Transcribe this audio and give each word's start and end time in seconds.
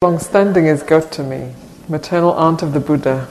Long 0.00 0.20
standing 0.20 0.66
is 0.66 0.84
Gautami, 0.84 1.54
maternal 1.88 2.32
aunt 2.34 2.62
of 2.62 2.72
the 2.72 2.78
Buddha. 2.78 3.26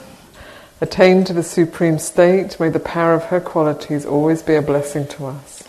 Attained 0.82 1.26
to 1.28 1.32
the 1.32 1.42
supreme 1.42 1.98
state, 1.98 2.60
may 2.60 2.68
the 2.68 2.78
power 2.78 3.14
of 3.14 3.24
her 3.32 3.40
qualities 3.40 4.04
always 4.04 4.42
be 4.42 4.54
a 4.54 4.60
blessing 4.60 5.06
to 5.06 5.28
us. 5.28 5.64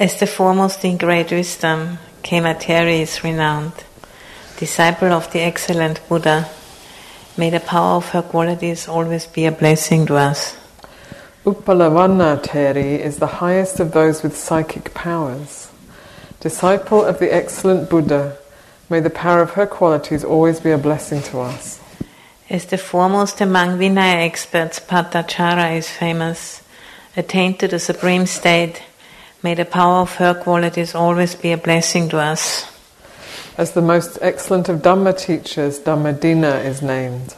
As 0.00 0.18
the 0.18 0.26
foremost 0.26 0.84
in 0.84 0.96
great 0.96 1.30
wisdom, 1.30 1.98
Khema 2.24 2.60
Theri 2.60 2.98
is 2.98 3.22
renowned, 3.22 3.84
disciple 4.56 5.12
of 5.12 5.30
the 5.32 5.38
excellent 5.38 6.00
Buddha. 6.08 6.48
May 7.36 7.50
the 7.50 7.60
power 7.60 7.98
of 7.98 8.08
her 8.08 8.22
qualities 8.22 8.88
always 8.88 9.26
be 9.26 9.46
a 9.46 9.52
blessing 9.52 10.04
to 10.06 10.16
us. 10.16 10.56
Uppalavanna 11.44 12.42
Theri 12.42 12.98
is 12.98 13.18
the 13.18 13.38
highest 13.38 13.78
of 13.78 13.92
those 13.92 14.24
with 14.24 14.36
psychic 14.36 14.94
powers. 14.94 15.70
Disciple 16.40 17.04
of 17.04 17.20
the 17.20 17.32
excellent 17.32 17.88
Buddha, 17.88 18.36
may 18.90 19.00
the 19.00 19.08
power 19.08 19.40
of 19.40 19.52
her 19.52 19.66
qualities 19.66 20.24
always 20.24 20.60
be 20.60 20.72
a 20.72 20.78
blessing 20.78 21.22
to 21.22 21.38
us. 21.38 21.80
As 22.50 22.66
the 22.66 22.76
foremost 22.76 23.40
among 23.40 23.78
Vinaya 23.78 24.26
experts, 24.26 24.80
Patachara 24.80 25.76
is 25.76 25.88
famous. 25.88 26.62
Attained 27.16 27.60
to 27.60 27.68
the 27.68 27.78
supreme 27.78 28.26
state, 28.26 28.82
may 29.42 29.54
the 29.54 29.64
power 29.64 30.00
of 30.00 30.16
her 30.16 30.34
qualities 30.34 30.94
always 30.94 31.36
be 31.36 31.52
a 31.52 31.56
blessing 31.56 32.08
to 32.08 32.18
us. 32.18 32.66
As 33.56 33.72
the 33.72 33.82
most 33.82 34.18
excellent 34.20 34.68
of 34.68 34.80
Dhamma 34.80 35.16
teachers, 35.16 35.78
Dhammadinna 35.78 36.64
is 36.64 36.82
named. 36.82 37.36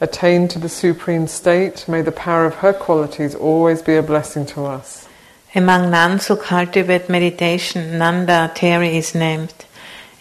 Attained 0.00 0.50
to 0.50 0.58
the 0.58 0.68
supreme 0.68 1.26
state, 1.26 1.88
may 1.88 2.02
the 2.02 2.12
power 2.12 2.44
of 2.44 2.56
her 2.56 2.74
qualities 2.74 3.34
always 3.34 3.80
be 3.80 3.94
a 3.94 4.02
blessing 4.02 4.44
to 4.46 4.64
us. 4.66 5.08
Among 5.54 5.90
nuns 5.90 6.26
who 6.26 6.36
cultivate 6.36 7.08
meditation, 7.08 7.96
Nanda 7.96 8.52
Theri 8.54 8.96
is 8.96 9.14
named. 9.14 9.54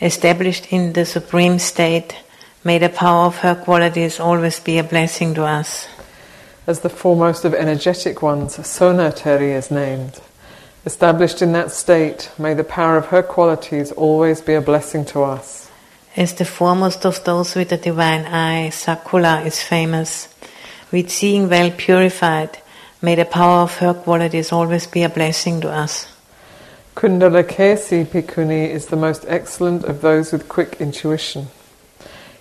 Established 0.04 0.74
in 0.74 0.92
the 0.92 1.06
supreme 1.06 1.58
state, 1.60 2.18
may 2.62 2.78
the 2.78 2.90
power 2.90 3.26
of 3.26 3.38
her 3.38 3.56
qualities 3.56 4.20
always 4.20 4.60
be 4.60 4.78
a 4.78 4.84
blessing 4.84 5.34
to 5.34 5.46
us. 5.46 5.88
As 6.68 6.82
the 6.82 6.90
foremost 6.90 7.46
of 7.46 7.54
energetic 7.54 8.22
ones, 8.22 8.68
Sona 8.68 9.14
Theri 9.14 9.56
is 9.56 9.72
named. 9.72 10.20
Established 10.86 11.42
in 11.42 11.54
that 11.54 11.72
state, 11.72 12.30
may 12.38 12.54
the 12.54 12.66
power 12.66 12.98
of 12.98 13.06
her 13.06 13.24
qualities 13.24 13.94
always 13.94 14.42
be 14.42 14.56
a 14.56 14.62
blessing 14.62 15.06
to 15.06 15.24
us. 15.24 15.72
As 16.18 16.34
the 16.34 16.44
foremost 16.44 17.06
of 17.06 17.24
those 17.24 17.56
with 17.56 17.70
the 17.70 17.78
divine 17.78 18.26
eye, 18.26 18.72
Sakula 18.74 19.46
is 19.46 19.64
famous. 19.64 20.28
With 20.92 21.12
seeing 21.12 21.48
well 21.48 21.72
purified, 21.72 22.60
may 23.02 23.16
the 23.16 23.24
power 23.24 23.62
of 23.62 23.78
her 23.78 23.94
qualities 23.94 24.52
always 24.52 24.86
be 24.86 25.04
a 25.04 25.10
blessing 25.10 25.62
to 25.62 25.70
us. 25.70 26.13
Kundalakesi 26.96 28.06
Bhikkhuni 28.06 28.70
is 28.70 28.86
the 28.88 28.96
most 28.96 29.26
excellent 29.28 29.84
of 29.86 30.02
those 30.02 30.32
with 30.32 30.48
quick 30.48 30.80
intuition. 30.80 31.48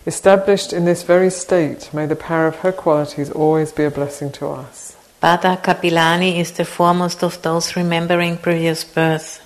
Established 0.06 0.72
in 0.72 0.84
this 0.84 1.02
very 1.04 1.30
state, 1.30 1.88
may 1.94 2.06
the 2.06 2.16
power 2.16 2.48
of 2.48 2.56
her 2.56 2.72
qualities 2.72 3.30
always 3.30 3.72
be 3.72 3.84
a 3.84 3.90
blessing 3.90 4.30
to 4.32 4.48
us. 4.48 4.96
Bhadda 5.22 5.62
Kapilani 5.62 6.38
is 6.38 6.52
the 6.52 6.64
foremost 6.64 7.22
of 7.22 7.40
those 7.42 7.76
remembering 7.76 8.36
previous 8.36 8.84
birth. 8.84 9.40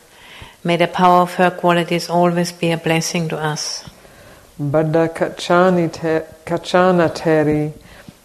May 0.64 0.76
the 0.76 0.88
power 0.88 1.20
of 1.20 1.34
her 1.34 1.50
qualities 1.50 2.10
always 2.10 2.50
be 2.50 2.72
a 2.72 2.76
blessing 2.76 3.28
to 3.28 3.38
us. 3.38 3.88
Bada 4.58 5.14
Kachani 5.14 5.92
te, 5.92 6.26
Kaccana 6.46 7.14
Theri 7.14 7.72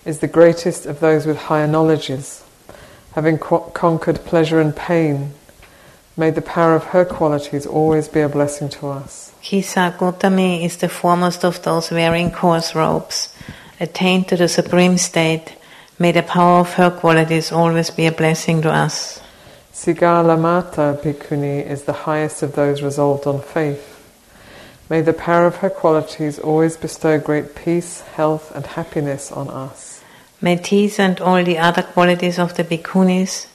is 0.06 0.20
the 0.20 0.28
greatest 0.28 0.86
of 0.86 1.00
those 1.00 1.26
with 1.26 1.38
higher 1.38 1.68
knowledges. 1.68 2.44
Having 3.14 3.38
co- 3.40 3.70
conquered 3.74 4.24
pleasure 4.26 4.62
and 4.62 4.74
pain, 4.74 5.34
may 6.18 6.30
the 6.30 6.42
power 6.42 6.76
of 6.76 6.86
her 6.86 7.06
qualities 7.06 7.66
always 7.66 8.08
be 8.08 8.22
a 8.22 8.30
blessing 8.30 8.70
to 8.70 8.88
us. 8.88 9.34
Kisa 9.42 9.96
Gautami 9.98 10.64
is 10.64 10.78
the 10.78 10.90
foremost 10.90 11.44
of 11.44 11.62
those 11.64 11.92
wearing 11.92 12.32
coarse 12.32 12.76
robes. 12.76 13.34
Attained 13.80 14.28
to 14.28 14.38
the 14.38 14.48
supreme 14.48 14.98
state, 14.98 15.56
may 15.98 16.12
the 16.12 16.24
power 16.24 16.60
of 16.60 16.74
her 16.74 16.92
qualities 16.92 17.52
always 17.52 17.90
be 17.90 18.06
a 18.06 18.12
blessing 18.12 18.62
to 18.62 18.72
us. 18.72 19.20
Sigala 19.74 20.40
Mata 20.40 21.00
Bhikkhuni 21.02 21.66
is 21.66 21.84
the 21.84 22.06
highest 22.06 22.44
of 22.44 22.54
those 22.54 22.84
resolved 22.84 23.26
on 23.26 23.42
faith. 23.42 23.88
May 24.90 25.02
the 25.02 25.14
power 25.14 25.48
of 25.48 25.56
her 25.58 25.70
qualities 25.70 26.38
always 26.38 26.76
bestow 26.76 27.18
great 27.18 27.56
peace, 27.56 28.02
health, 28.02 28.52
and 28.54 28.66
happiness 28.66 29.32
on 29.32 29.50
us. 29.50 30.04
May 30.42 30.56
these 30.56 31.00
and 31.00 31.20
all 31.22 31.44
the 31.44 31.58
other 31.58 31.82
qualities 31.82 32.38
of 32.38 32.58
the 32.58 32.64
bhikkhunis 32.64 33.48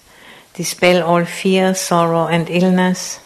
dispel 0.56 1.03
all 1.03 1.25
fear, 1.25 1.75
sorrow, 1.75 2.27
and 2.27 2.49
illness. 2.50 3.21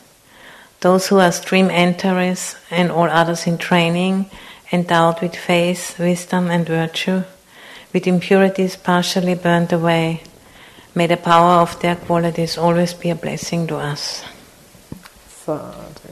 Those 0.80 1.08
who 1.08 1.18
are 1.18 1.32
stream 1.32 1.70
enterers 1.70 2.56
and 2.70 2.90
all 2.90 3.08
others 3.08 3.46
in 3.46 3.58
training, 3.58 4.30
endowed 4.72 5.20
with 5.20 5.36
faith, 5.36 5.98
wisdom, 5.98 6.50
and 6.50 6.66
virtue, 6.66 7.22
with 7.92 8.06
impurities 8.06 8.76
partially 8.76 9.34
burned 9.34 9.72
away, 9.72 10.22
may 10.94 11.06
the 11.06 11.16
power 11.16 11.60
of 11.62 11.80
their 11.80 11.96
qualities 11.96 12.58
always 12.58 12.94
be 12.94 13.10
a 13.10 13.14
blessing 13.14 13.66
to 13.68 13.76
us. 13.76 14.24
Sadhu. 15.28 16.09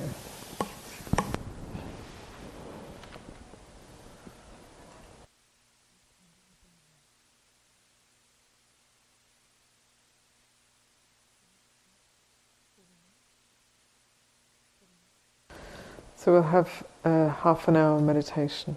So 16.29 16.33
we'll 16.33 16.43
have 16.43 16.85
a 17.05 17.31
half 17.31 17.69
an 17.69 17.77
hour 17.77 17.99
meditation. 18.01 18.77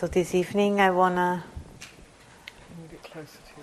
So 0.00 0.06
this 0.06 0.34
evening 0.34 0.80
I 0.80 0.88
closer 3.02 3.36
to. 3.36 3.60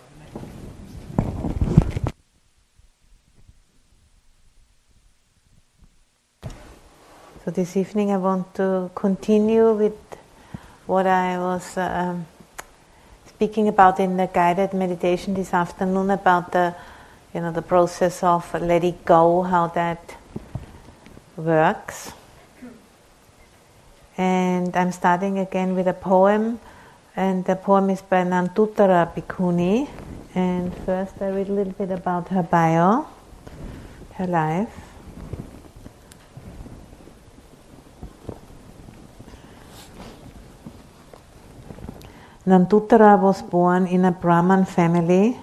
So 7.44 7.50
this 7.50 7.76
evening 7.76 8.12
I 8.12 8.18
want 8.18 8.54
to 8.54 8.92
continue 8.94 9.74
with 9.74 9.98
what 10.86 11.08
I 11.08 11.40
was 11.40 11.76
um, 11.76 12.28
speaking 13.26 13.68
about 13.68 14.00
in 14.00 14.18
the 14.18 14.30
guided 14.32 14.74
meditation 14.76 15.34
this 15.34 15.56
afternoon 15.56 16.12
about 16.12 16.52
the 16.52 16.76
you 17.34 17.42
know 17.42 17.52
the 17.52 17.64
process 17.64 18.22
of 18.22 18.54
letting 18.62 19.00
go, 19.06 19.42
how 19.42 19.70
that 19.70 20.16
works. 21.36 22.12
And 24.68 24.76
I'm 24.76 24.92
starting 24.92 25.40
again 25.40 25.76
with 25.76 25.88
a 25.88 25.94
poem, 25.94 26.60
and 27.16 27.46
the 27.46 27.56
poem 27.56 27.90
is 27.90 28.02
by 28.02 28.26
Nanduttara 28.26 29.16
Bhikkhuni. 29.16 29.88
And 30.36 30.76
first 30.80 31.22
I 31.22 31.30
read 31.30 31.48
a 31.48 31.54
little 31.54 31.72
bit 31.72 31.90
about 31.90 32.28
her 32.28 32.44
bio, 32.44 33.08
her 34.16 34.28
life. 34.28 34.68
Nanduttara 42.46 43.18
was 43.18 43.42
born 43.42 43.88
in 43.88 44.04
a 44.04 44.12
Brahman 44.12 44.66
family. 44.66 45.40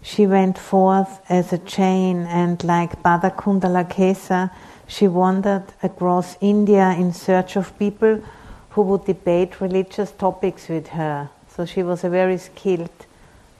She 0.00 0.26
went 0.26 0.56
forth 0.56 1.20
as 1.28 1.52
a 1.52 1.58
Jain, 1.58 2.20
and 2.20 2.64
like 2.64 3.02
Bhadda 3.02 3.36
Kundalakesa, 3.36 4.50
she 4.88 5.06
wandered 5.06 5.64
across 5.82 6.36
India 6.40 6.90
in 6.98 7.12
search 7.12 7.56
of 7.56 7.78
people 7.78 8.22
who 8.70 8.82
would 8.82 9.04
debate 9.04 9.60
religious 9.60 10.10
topics 10.10 10.68
with 10.68 10.88
her. 10.88 11.28
So 11.54 11.66
she 11.66 11.82
was 11.82 12.02
a 12.02 12.08
very 12.08 12.38
skilled 12.38 13.06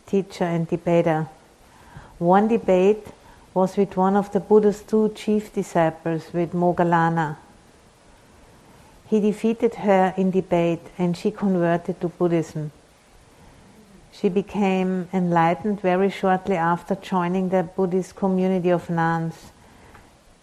teacher 0.07 0.45
and 0.45 0.67
debater. 0.67 1.29
One 2.19 2.49
debate 2.49 3.07
was 3.53 3.77
with 3.77 3.97
one 3.97 4.17
of 4.17 4.33
the 4.33 4.41
Buddha's 4.41 4.83
two 4.83 5.11
chief 5.15 5.53
disciples, 5.53 6.33
with 6.33 6.53
Moggallana. 6.53 7.37
He 9.09 9.21
defeated 9.21 9.75
her 9.75 10.15
in 10.17 10.31
debate 10.31 10.87
and 10.97 11.17
she 11.17 11.31
converted 11.31 12.01
to 12.01 12.09
Buddhism. 12.09 12.73
She 14.13 14.29
became 14.29 15.09
enlightened 15.13 15.81
very 15.81 16.11
shortly 16.11 16.57
after 16.57 16.95
joining 16.95 17.51
the 17.51 17.63
Buddhist 17.63 18.17
community 18.17 18.71
of 18.71 18.89
nuns. 18.89 19.53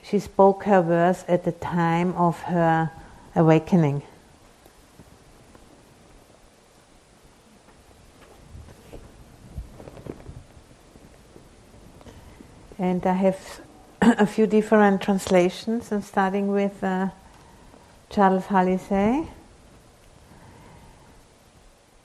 She 0.08 0.20
spoke 0.20 0.66
her 0.66 0.84
verse 0.84 1.26
at 1.28 1.46
the 1.46 1.52
time 1.52 2.14
of 2.14 2.40
her 2.42 2.92
awakening. 3.36 4.04
And 12.78 13.04
I 13.08 13.14
have 13.14 13.62
a 14.02 14.28
few 14.28 14.46
different 14.46 15.02
translations, 15.02 15.92
and 15.92 16.04
starting 16.04 16.50
with 16.50 16.84
uh, 16.84 17.10
Charles 18.12 18.46
Hallisey. 18.46 19.28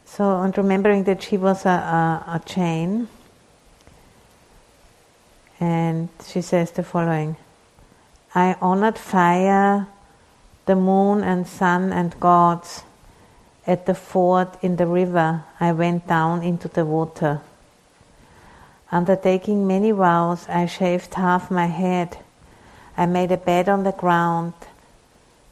So, 0.07 0.40
and 0.40 0.57
remembering 0.57 1.05
that 1.05 1.22
she 1.22 1.36
was 1.36 1.66
a, 1.66 1.68
a, 1.68 2.24
a 2.36 2.42
Jain, 2.46 3.09
and 5.59 6.09
she 6.26 6.40
says 6.40 6.70
the 6.70 6.82
following 6.82 7.36
I 8.35 8.57
honored 8.61 8.99
fire, 8.99 9.89
the 10.66 10.76
moon 10.76 11.24
and 11.24 11.47
sun 11.47 11.93
and 11.93 12.18
gods. 12.20 12.85
At 13.66 13.87
the 13.87 13.95
ford 13.95 14.49
in 14.62 14.76
the 14.76 14.87
river, 14.87 15.45
I 15.59 15.72
went 15.72 16.07
down 16.07 16.43
into 16.43 16.68
the 16.68 16.85
water. 16.85 17.41
Undertaking 18.93 19.66
many 19.66 19.91
vows, 19.91 20.49
I 20.49 20.66
shaved 20.66 21.14
half 21.14 21.51
my 21.51 21.66
head. 21.66 22.18
I 22.97 23.07
made 23.07 23.33
a 23.33 23.37
bed 23.37 23.68
on 23.68 23.83
the 23.85 23.93
ground. 23.93 24.55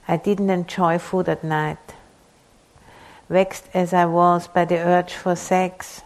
I 0.06 0.16
didn't 0.16 0.50
enjoy 0.50 0.98
food 0.98 1.28
at 1.28 1.44
night. 1.44 1.94
Vexed 3.28 3.68
as 3.74 3.92
I 3.92 4.06
was 4.06 4.48
by 4.48 4.64
the 4.64 4.78
urge 4.78 5.14
for 5.14 5.36
sex, 5.36 6.02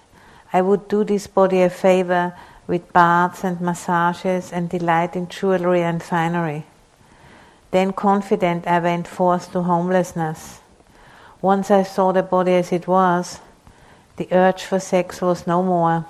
I 0.53 0.61
would 0.61 0.89
do 0.89 1.05
this 1.05 1.27
body 1.27 1.63
a 1.63 1.71
favor 1.71 2.35
with 2.73 2.91
baths 2.95 3.45
and 3.45 3.61
massages 3.61 4.51
and 4.51 4.71
delight 4.71 5.15
in 5.15 5.29
jewelry 5.29 5.83
and 5.83 6.03
finery. 6.03 6.65
Then, 7.71 7.93
confident, 7.93 8.67
I 8.67 8.79
went 8.79 9.07
forth 9.07 9.53
to 9.53 9.61
homelessness. 9.61 10.61
Once 11.43 11.71
I 11.71 11.83
saw 11.83 12.13
the 12.13 12.23
body 12.23 12.55
as 12.55 12.73
it 12.73 12.89
was, 12.89 13.41
the 14.17 14.27
urge 14.33 14.63
for 14.63 14.81
sex 14.81 15.21
was 15.21 15.47
no 15.47 15.63
more. 15.63 16.07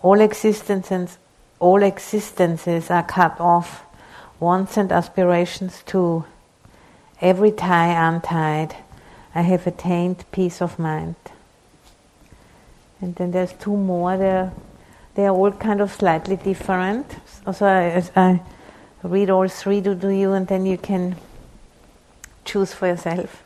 All 0.00 0.22
existences, 0.22 1.18
all 1.60 1.82
existences 1.82 2.90
are 2.90 3.02
cut 3.02 3.38
off, 3.38 3.82
wants 4.40 4.78
and 4.78 4.90
aspirations 4.90 5.82
too. 5.84 6.24
Every 7.20 7.52
tie 7.52 7.92
untied, 8.08 8.74
I 9.34 9.42
have 9.42 9.66
attained 9.66 10.24
peace 10.32 10.62
of 10.62 10.78
mind. 10.78 11.16
And 13.02 13.14
then 13.16 13.32
there's 13.32 13.52
two 13.52 13.76
more. 13.76 14.16
They're, 14.16 14.50
they 15.18 15.26
are 15.26 15.34
all 15.34 15.50
kind 15.50 15.80
of 15.80 15.90
slightly 15.90 16.36
different. 16.36 17.04
Also, 17.44 17.66
I, 17.66 18.04
I 18.14 18.40
read 19.02 19.30
all 19.30 19.48
three 19.48 19.80
to, 19.80 19.96
to 19.96 20.14
you, 20.14 20.32
and 20.32 20.46
then 20.46 20.64
you 20.64 20.78
can 20.78 21.16
choose 22.44 22.72
for 22.72 22.86
yourself. 22.86 23.42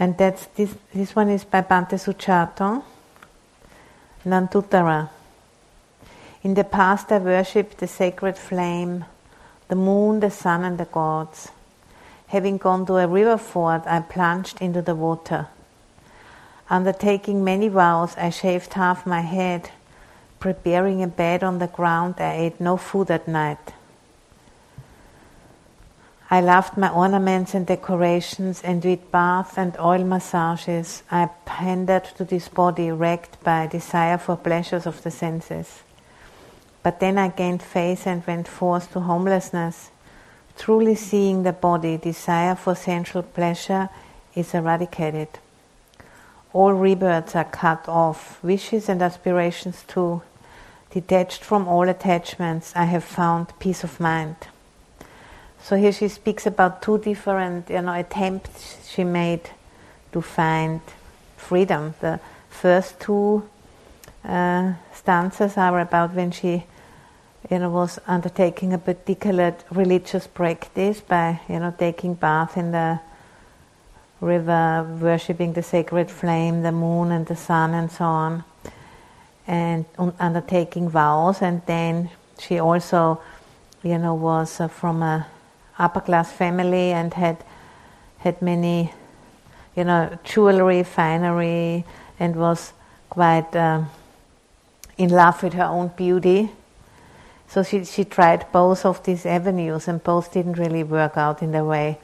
And 0.00 0.18
that's 0.18 0.46
this. 0.56 0.74
This 0.92 1.14
one 1.14 1.28
is 1.28 1.44
by 1.44 1.62
Bhante 1.62 1.96
Sujato. 1.96 2.82
Nanduttara. 4.26 5.10
In 6.42 6.54
the 6.54 6.64
past, 6.64 7.12
I 7.12 7.18
worshipped 7.18 7.78
the 7.78 7.86
sacred 7.86 8.36
flame, 8.36 9.04
the 9.68 9.76
moon, 9.76 10.18
the 10.18 10.30
sun, 10.32 10.64
and 10.64 10.76
the 10.76 10.86
gods. 10.86 11.52
Having 12.26 12.58
gone 12.58 12.84
to 12.86 12.96
a 12.96 13.06
river 13.06 13.38
ford, 13.38 13.82
I 13.86 14.00
plunged 14.00 14.60
into 14.60 14.82
the 14.82 14.96
water. 14.96 15.46
Undertaking 16.70 17.42
many 17.42 17.68
vows, 17.68 18.14
I 18.18 18.30
shaved 18.30 18.74
half 18.74 19.06
my 19.06 19.22
head. 19.22 19.70
Preparing 20.38 21.02
a 21.02 21.06
bed 21.06 21.42
on 21.42 21.58
the 21.58 21.66
ground, 21.66 22.16
I 22.18 22.34
ate 22.34 22.60
no 22.60 22.76
food 22.76 23.10
at 23.10 23.26
night. 23.26 23.72
I 26.30 26.42
loved 26.42 26.76
my 26.76 26.90
ornaments 26.90 27.54
and 27.54 27.66
decorations, 27.66 28.62
and 28.62 28.84
with 28.84 29.10
baths 29.10 29.56
and 29.56 29.74
oil 29.80 30.04
massages, 30.04 31.02
I 31.10 31.30
pandered 31.46 32.04
to 32.16 32.24
this 32.24 32.48
body 32.48 32.90
wrecked 32.90 33.42
by 33.42 33.66
desire 33.66 34.18
for 34.18 34.36
pleasures 34.36 34.86
of 34.86 35.02
the 35.02 35.10
senses. 35.10 35.82
But 36.82 37.00
then 37.00 37.16
I 37.16 37.28
gained 37.28 37.62
faith 37.62 38.06
and 38.06 38.26
went 38.26 38.46
forth 38.46 38.92
to 38.92 39.00
homelessness. 39.00 39.90
Truly 40.58 40.96
seeing 40.96 41.44
the 41.44 41.52
body, 41.54 41.96
desire 41.96 42.54
for 42.54 42.74
sensual 42.74 43.22
pleasure 43.22 43.88
is 44.34 44.52
eradicated. 44.52 45.28
All 46.58 46.72
rebirths 46.72 47.36
are 47.36 47.44
cut 47.44 47.88
off, 47.88 48.42
wishes 48.42 48.88
and 48.88 49.00
aspirations 49.00 49.84
too. 49.86 50.22
Detached 50.90 51.44
from 51.44 51.68
all 51.68 51.88
attachments, 51.88 52.72
I 52.74 52.86
have 52.86 53.04
found 53.04 53.56
peace 53.60 53.84
of 53.84 54.00
mind. 54.00 54.34
So 55.62 55.76
here 55.76 55.92
she 55.92 56.08
speaks 56.08 56.46
about 56.46 56.82
two 56.82 56.98
different, 56.98 57.70
you 57.70 57.80
know, 57.80 57.92
attempts 57.92 58.90
she 58.90 59.04
made 59.04 59.50
to 60.10 60.20
find 60.20 60.80
freedom. 61.36 61.94
The 62.00 62.18
first 62.50 62.98
two 62.98 63.48
uh, 64.24 64.72
stanzas 64.92 65.56
are 65.56 65.78
about 65.78 66.12
when 66.12 66.32
she, 66.32 66.64
you 67.48 67.60
know, 67.60 67.70
was 67.70 68.00
undertaking 68.08 68.72
a 68.72 68.78
particular 68.78 69.54
religious 69.70 70.26
practice 70.26 71.00
by, 71.00 71.38
you 71.48 71.60
know, 71.60 71.72
taking 71.78 72.14
bath 72.14 72.56
in 72.56 72.72
the 72.72 72.98
river, 74.20 74.84
worshipping 75.00 75.52
the 75.52 75.62
sacred 75.62 76.10
flame, 76.10 76.62
the 76.62 76.72
moon 76.72 77.12
and 77.12 77.26
the 77.26 77.36
sun, 77.36 77.74
and 77.74 77.90
so 77.90 78.04
on, 78.04 78.44
and 79.46 79.84
undertaking 80.18 80.88
vows. 80.88 81.40
And 81.42 81.62
then 81.66 82.10
she 82.38 82.58
also, 82.58 83.20
you 83.82 83.98
know, 83.98 84.14
was 84.14 84.60
uh, 84.60 84.68
from 84.68 85.02
a 85.02 85.26
upper 85.78 86.00
class 86.00 86.32
family 86.32 86.92
and 86.92 87.14
had 87.14 87.44
had 88.18 88.42
many, 88.42 88.92
you 89.76 89.84
know, 89.84 90.18
jewelry, 90.24 90.82
finery, 90.82 91.84
and 92.18 92.34
was 92.34 92.72
quite 93.08 93.54
um, 93.54 93.88
in 94.96 95.10
love 95.10 95.40
with 95.42 95.52
her 95.54 95.64
own 95.64 95.88
beauty. 95.96 96.50
So 97.46 97.62
she 97.62 97.84
she 97.84 98.04
tried 98.04 98.50
both 98.52 98.84
of 98.84 99.02
these 99.04 99.24
avenues, 99.24 99.86
and 99.86 100.02
both 100.02 100.32
didn't 100.32 100.58
really 100.58 100.82
work 100.82 101.16
out 101.16 101.40
in 101.42 101.52
the 101.52 101.64
way 101.64 101.98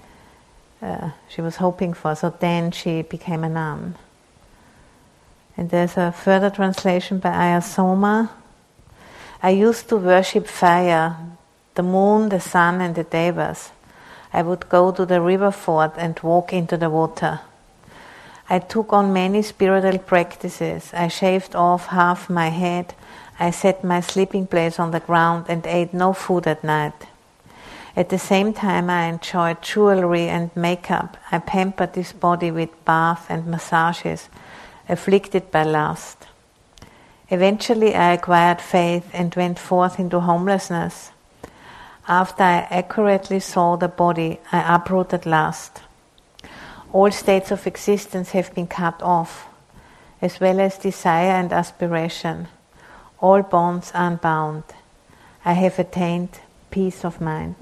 uh, 0.84 1.10
she 1.28 1.40
was 1.40 1.56
hoping 1.56 1.94
for. 1.94 2.14
So 2.14 2.30
then 2.30 2.70
she 2.70 3.02
became 3.02 3.42
a 3.42 3.48
nun. 3.48 3.96
And 5.56 5.70
there's 5.70 5.96
a 5.96 6.12
further 6.12 6.50
translation 6.50 7.18
by 7.18 7.30
Ayya 7.30 7.62
Soma. 7.62 8.30
I 9.42 9.50
used 9.50 9.88
to 9.88 9.96
worship 9.96 10.46
fire, 10.46 11.16
the 11.74 11.82
moon, 11.82 12.28
the 12.28 12.40
sun, 12.40 12.80
and 12.80 12.94
the 12.94 13.04
devas. 13.04 13.70
I 14.32 14.42
would 14.42 14.68
go 14.68 14.90
to 14.92 15.06
the 15.06 15.20
river 15.20 15.50
ford 15.50 15.92
and 15.96 16.18
walk 16.20 16.52
into 16.52 16.76
the 16.76 16.90
water. 16.90 17.40
I 18.50 18.58
took 18.58 18.92
on 18.92 19.12
many 19.12 19.42
spiritual 19.42 19.98
practices. 20.00 20.90
I 20.92 21.08
shaved 21.08 21.54
off 21.54 21.86
half 21.86 22.28
my 22.28 22.48
head. 22.48 22.94
I 23.38 23.50
set 23.50 23.84
my 23.84 24.00
sleeping 24.00 24.46
place 24.46 24.78
on 24.78 24.90
the 24.90 25.00
ground 25.00 25.46
and 25.48 25.66
ate 25.66 25.94
no 25.94 26.12
food 26.12 26.46
at 26.46 26.62
night. 26.62 27.06
At 27.96 28.08
the 28.08 28.18
same 28.18 28.52
time, 28.52 28.90
I 28.90 29.04
enjoyed 29.06 29.62
jewelry 29.62 30.28
and 30.28 30.50
makeup. 30.56 31.16
I 31.30 31.38
pampered 31.38 31.92
this 31.92 32.12
body 32.12 32.50
with 32.50 32.84
baths 32.84 33.26
and 33.28 33.46
massages, 33.46 34.28
afflicted 34.88 35.52
by 35.52 35.62
lust. 35.62 36.26
Eventually, 37.30 37.94
I 37.94 38.14
acquired 38.14 38.60
faith 38.60 39.08
and 39.12 39.32
went 39.36 39.60
forth 39.60 40.00
into 40.00 40.20
homelessness. 40.20 41.12
After 42.08 42.42
I 42.42 42.66
accurately 42.68 43.40
saw 43.40 43.76
the 43.76 43.88
body, 43.88 44.40
I 44.50 44.74
uprooted 44.74 45.24
lust. 45.24 45.80
All 46.92 47.10
states 47.12 47.50
of 47.52 47.66
existence 47.66 48.30
have 48.32 48.54
been 48.54 48.66
cut 48.66 49.00
off, 49.02 49.46
as 50.20 50.40
well 50.40 50.60
as 50.60 50.78
desire 50.78 51.30
and 51.30 51.52
aspiration. 51.52 52.48
All 53.20 53.42
bonds 53.42 53.92
unbound. 53.94 54.64
I 55.44 55.52
have 55.52 55.78
attained 55.78 56.40
peace 56.70 57.04
of 57.04 57.20
mind. 57.20 57.56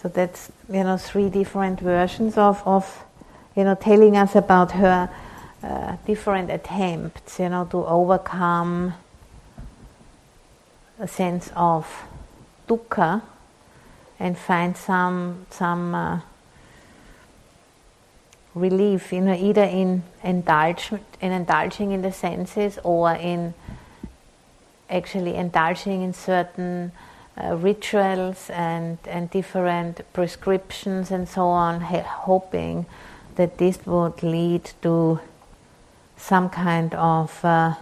So 0.00 0.08
that's 0.08 0.50
you 0.68 0.84
know 0.84 0.96
three 0.96 1.28
different 1.28 1.80
versions 1.80 2.36
of, 2.36 2.62
of 2.66 3.04
you 3.56 3.64
know 3.64 3.74
telling 3.74 4.16
us 4.16 4.34
about 4.36 4.72
her 4.72 5.10
uh, 5.62 5.96
different 6.06 6.50
attempts 6.50 7.40
you 7.40 7.48
know 7.48 7.64
to 7.72 7.84
overcome 7.84 8.94
a 11.00 11.08
sense 11.08 11.50
of 11.56 11.86
dukkha 12.68 13.22
and 14.20 14.36
find 14.36 14.76
some 14.76 15.46
some 15.50 15.94
uh, 15.94 16.20
relief, 18.58 19.12
you 19.12 19.20
know, 19.20 19.34
either 19.34 19.62
in 19.62 20.02
indulge 20.22 20.92
in 21.20 21.32
indulging 21.32 21.92
in 21.92 22.02
the 22.02 22.12
senses 22.12 22.78
or 22.82 23.12
in 23.12 23.54
actually 24.90 25.34
indulging 25.34 26.02
in 26.02 26.12
certain 26.12 26.92
uh, 27.38 27.56
rituals 27.56 28.50
and 28.50 28.98
and 29.06 29.30
different 29.30 30.00
prescriptions 30.12 31.10
and 31.10 31.28
so 31.28 31.46
on, 31.46 31.80
hoping 31.80 32.86
that 33.36 33.58
this 33.58 33.78
would 33.86 34.22
lead 34.22 34.70
to 34.82 35.20
some 36.16 36.50
kind 36.50 36.94
of 36.94 37.44
uh, 37.44 37.74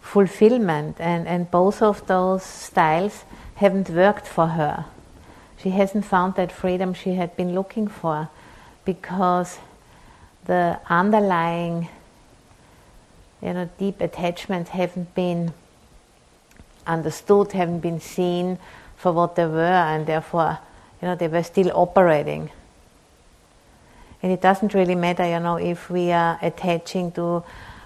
fulfillment, 0.00 0.96
and, 0.98 1.28
and 1.28 1.50
both 1.50 1.80
of 1.80 2.06
those 2.06 2.42
styles 2.42 3.24
haven't 3.54 3.88
worked 3.88 4.26
for 4.26 4.48
her. 4.48 4.84
She 5.56 5.70
hasn't 5.70 6.04
found 6.04 6.34
that 6.34 6.50
freedom 6.50 6.92
she 6.92 7.14
had 7.14 7.36
been 7.36 7.54
looking 7.54 7.86
for 7.86 8.28
because 8.84 9.58
the 10.44 10.80
underlying 10.90 11.88
you 13.40 13.52
know 13.52 13.70
deep 13.78 14.00
attachments 14.00 14.70
haven't 14.70 15.14
been 15.14 15.52
understood, 16.86 17.52
haven't 17.52 17.80
been 17.80 18.00
seen 18.00 18.58
for 18.96 19.12
what 19.12 19.36
they 19.36 19.46
were, 19.46 19.60
and 19.60 20.06
therefore 20.06 20.58
you 21.00 21.08
know 21.08 21.14
they 21.14 21.28
were 21.28 21.42
still 21.42 21.70
operating. 21.74 22.50
And 24.22 24.30
it 24.30 24.40
doesn't 24.40 24.72
really 24.72 24.94
matter, 24.94 25.26
you 25.26 25.40
know, 25.40 25.56
if 25.56 25.90
we 25.90 26.12
are 26.12 26.38
attaching 26.40 27.10
to 27.12 27.42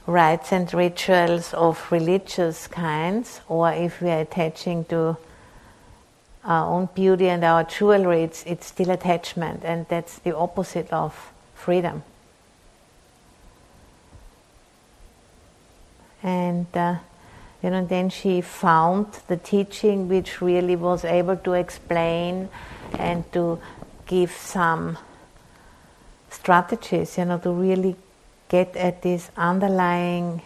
rites 0.06 0.52
and 0.52 0.72
rituals 0.74 1.54
of 1.54 1.90
religious 1.90 2.66
kinds, 2.66 3.40
or 3.48 3.72
if 3.72 4.02
we 4.02 4.10
are 4.10 4.20
attaching 4.20 4.84
to 4.86 5.16
our 6.44 6.66
own 6.72 6.88
beauty 6.94 7.28
and 7.28 7.42
our 7.42 7.64
jewelry, 7.64 8.22
it's, 8.22 8.44
it's 8.44 8.66
still 8.66 8.90
attachment, 8.90 9.62
and 9.64 9.86
that's 9.88 10.18
the 10.20 10.36
opposite 10.36 10.92
of 10.92 11.32
freedom. 11.54 12.02
And 16.22 16.66
uh, 16.74 16.96
you 17.62 17.70
know, 17.70 17.84
then 17.84 18.10
she 18.10 18.40
found 18.40 19.12
the 19.28 19.36
teaching 19.36 20.08
which 20.08 20.40
really 20.40 20.76
was 20.76 21.04
able 21.04 21.36
to 21.38 21.54
explain 21.54 22.48
and 22.98 23.30
to 23.32 23.58
give 24.06 24.30
some 24.30 24.98
strategies, 26.30 27.18
you 27.18 27.24
know, 27.24 27.38
to 27.38 27.50
really 27.50 27.96
get 28.48 28.76
at 28.76 29.02
this 29.02 29.30
underlying 29.36 30.42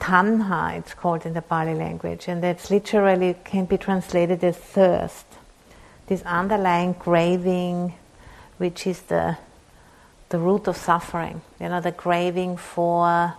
tanha, 0.00 0.76
it's 0.76 0.94
called 0.94 1.24
in 1.24 1.32
the 1.32 1.42
Pali 1.42 1.74
language, 1.74 2.26
and 2.26 2.42
that's 2.42 2.70
literally 2.70 3.36
can 3.44 3.66
be 3.66 3.78
translated 3.78 4.42
as 4.42 4.56
thirst. 4.56 5.26
This 6.08 6.22
underlying 6.22 6.94
craving, 6.94 7.94
which 8.58 8.86
is 8.86 9.02
the 9.02 9.38
the 10.30 10.38
root 10.38 10.66
of 10.66 10.76
suffering. 10.76 11.42
You 11.60 11.68
know, 11.68 11.80
the 11.80 11.92
craving 11.92 12.56
for 12.56 13.34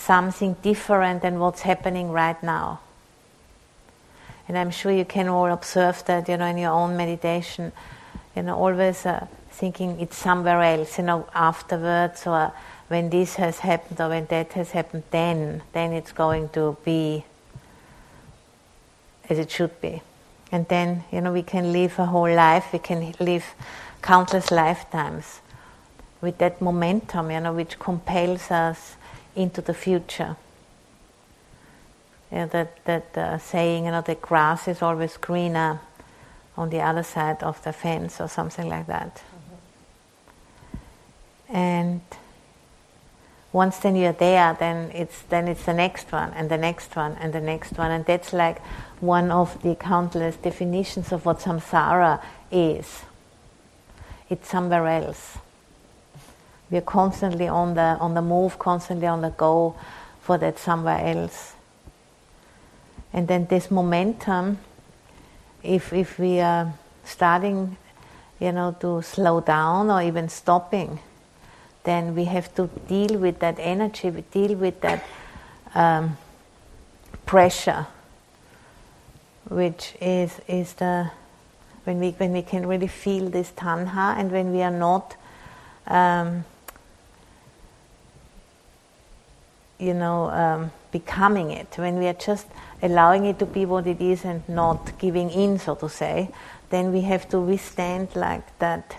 something 0.00 0.56
different 0.62 1.22
than 1.22 1.38
what's 1.38 1.62
happening 1.62 2.10
right 2.10 2.42
now. 2.42 2.80
And 4.48 4.58
I'm 4.58 4.70
sure 4.70 4.90
you 4.90 5.04
can 5.04 5.28
all 5.28 5.52
observe 5.52 6.04
that, 6.06 6.28
you 6.28 6.36
know, 6.36 6.46
in 6.46 6.58
your 6.58 6.72
own 6.72 6.96
meditation. 6.96 7.72
You 8.34 8.42
know, 8.42 8.56
always 8.56 9.06
uh, 9.06 9.26
thinking 9.50 10.00
it's 10.00 10.16
somewhere 10.16 10.62
else, 10.62 10.98
you 10.98 11.04
know, 11.04 11.28
afterwards 11.34 12.26
or 12.26 12.52
when 12.88 13.10
this 13.10 13.36
has 13.36 13.60
happened 13.60 14.00
or 14.00 14.08
when 14.08 14.26
that 14.26 14.52
has 14.54 14.72
happened, 14.72 15.04
then, 15.10 15.62
then 15.72 15.92
it's 15.92 16.12
going 16.12 16.48
to 16.50 16.76
be 16.84 17.24
as 19.28 19.38
it 19.38 19.50
should 19.50 19.80
be. 19.80 20.02
And 20.50 20.66
then, 20.66 21.04
you 21.12 21.20
know, 21.20 21.32
we 21.32 21.42
can 21.42 21.72
live 21.72 21.98
a 21.98 22.06
whole 22.06 22.34
life, 22.34 22.72
we 22.72 22.80
can 22.80 23.14
live 23.20 23.44
countless 24.02 24.50
lifetimes 24.50 25.40
with 26.20 26.38
that 26.38 26.60
momentum, 26.60 27.30
you 27.30 27.40
know, 27.40 27.52
which 27.52 27.78
compels 27.78 28.50
us 28.50 28.96
into 29.34 29.60
the 29.60 29.74
future. 29.74 30.36
Know, 32.30 32.46
that 32.46 32.84
that 32.84 33.18
uh, 33.18 33.38
saying, 33.38 33.86
you 33.86 33.90
know, 33.90 34.02
the 34.02 34.14
grass 34.14 34.68
is 34.68 34.82
always 34.82 35.16
greener 35.16 35.80
on 36.56 36.70
the 36.70 36.80
other 36.80 37.02
side 37.02 37.42
of 37.42 37.62
the 37.64 37.72
fence 37.72 38.20
or 38.20 38.28
something 38.28 38.68
like 38.68 38.86
that. 38.86 39.22
And 41.48 42.02
once 43.52 43.78
then 43.78 43.96
you're 43.96 44.12
there, 44.12 44.56
then 44.60 44.92
it's 44.94 45.22
then 45.22 45.48
it's 45.48 45.64
the 45.64 45.74
next 45.74 46.12
one 46.12 46.32
and 46.34 46.48
the 46.48 46.58
next 46.58 46.94
one 46.94 47.16
and 47.20 47.32
the 47.32 47.40
next 47.40 47.76
one, 47.76 47.90
and 47.90 48.06
that's 48.06 48.32
like 48.32 48.64
one 49.00 49.32
of 49.32 49.60
the 49.62 49.74
countless 49.74 50.36
definitions 50.36 51.10
of 51.10 51.26
what 51.26 51.40
samsara 51.40 52.22
is. 52.52 53.02
It's 54.28 54.48
somewhere 54.48 54.86
else. 54.86 55.38
We're 56.70 56.80
constantly 56.80 57.48
on 57.48 57.74
the 57.74 57.96
on 58.00 58.14
the 58.14 58.22
move, 58.22 58.58
constantly 58.58 59.06
on 59.06 59.22
the 59.22 59.30
go 59.30 59.74
for 60.20 60.38
that 60.38 60.58
somewhere 60.58 61.00
else. 61.04 61.54
And 63.12 63.26
then 63.26 63.46
this 63.46 63.70
momentum, 63.70 64.58
if 65.62 65.92
if 65.92 66.18
we 66.18 66.40
are 66.40 66.72
starting, 67.04 67.76
you 68.38 68.52
know, 68.52 68.76
to 68.80 69.02
slow 69.02 69.40
down 69.40 69.90
or 69.90 70.02
even 70.02 70.28
stopping 70.28 71.00
then 71.84 72.14
we 72.14 72.24
have 72.24 72.54
to 72.54 72.68
deal 72.88 73.18
with 73.18 73.38
that 73.40 73.58
energy, 73.58 74.10
we 74.10 74.22
deal 74.22 74.56
with 74.56 74.80
that 74.82 75.04
um, 75.74 76.16
pressure, 77.26 77.86
which 79.48 79.94
is 80.00 80.40
is 80.46 80.74
the 80.74 81.10
when 81.84 81.98
we 81.98 82.10
when 82.12 82.32
we 82.32 82.42
can 82.42 82.66
really 82.66 82.88
feel 82.88 83.30
this 83.30 83.50
tanha, 83.52 84.18
and 84.18 84.30
when 84.30 84.52
we 84.52 84.62
are 84.62 84.70
not, 84.70 85.16
um, 85.86 86.44
you 89.80 89.94
know, 89.94 90.30
um, 90.30 90.70
becoming 90.92 91.50
it, 91.50 91.74
when 91.76 91.98
we 91.98 92.06
are 92.06 92.12
just 92.14 92.46
allowing 92.82 93.24
it 93.24 93.38
to 93.38 93.46
be 93.46 93.64
what 93.64 93.86
it 93.86 94.00
is 94.00 94.24
and 94.24 94.46
not 94.48 94.98
giving 94.98 95.30
in, 95.30 95.58
so 95.58 95.74
to 95.74 95.88
say, 95.88 96.30
then 96.68 96.92
we 96.92 97.00
have 97.02 97.28
to 97.30 97.40
withstand 97.40 98.08
like 98.14 98.58
that 98.58 98.96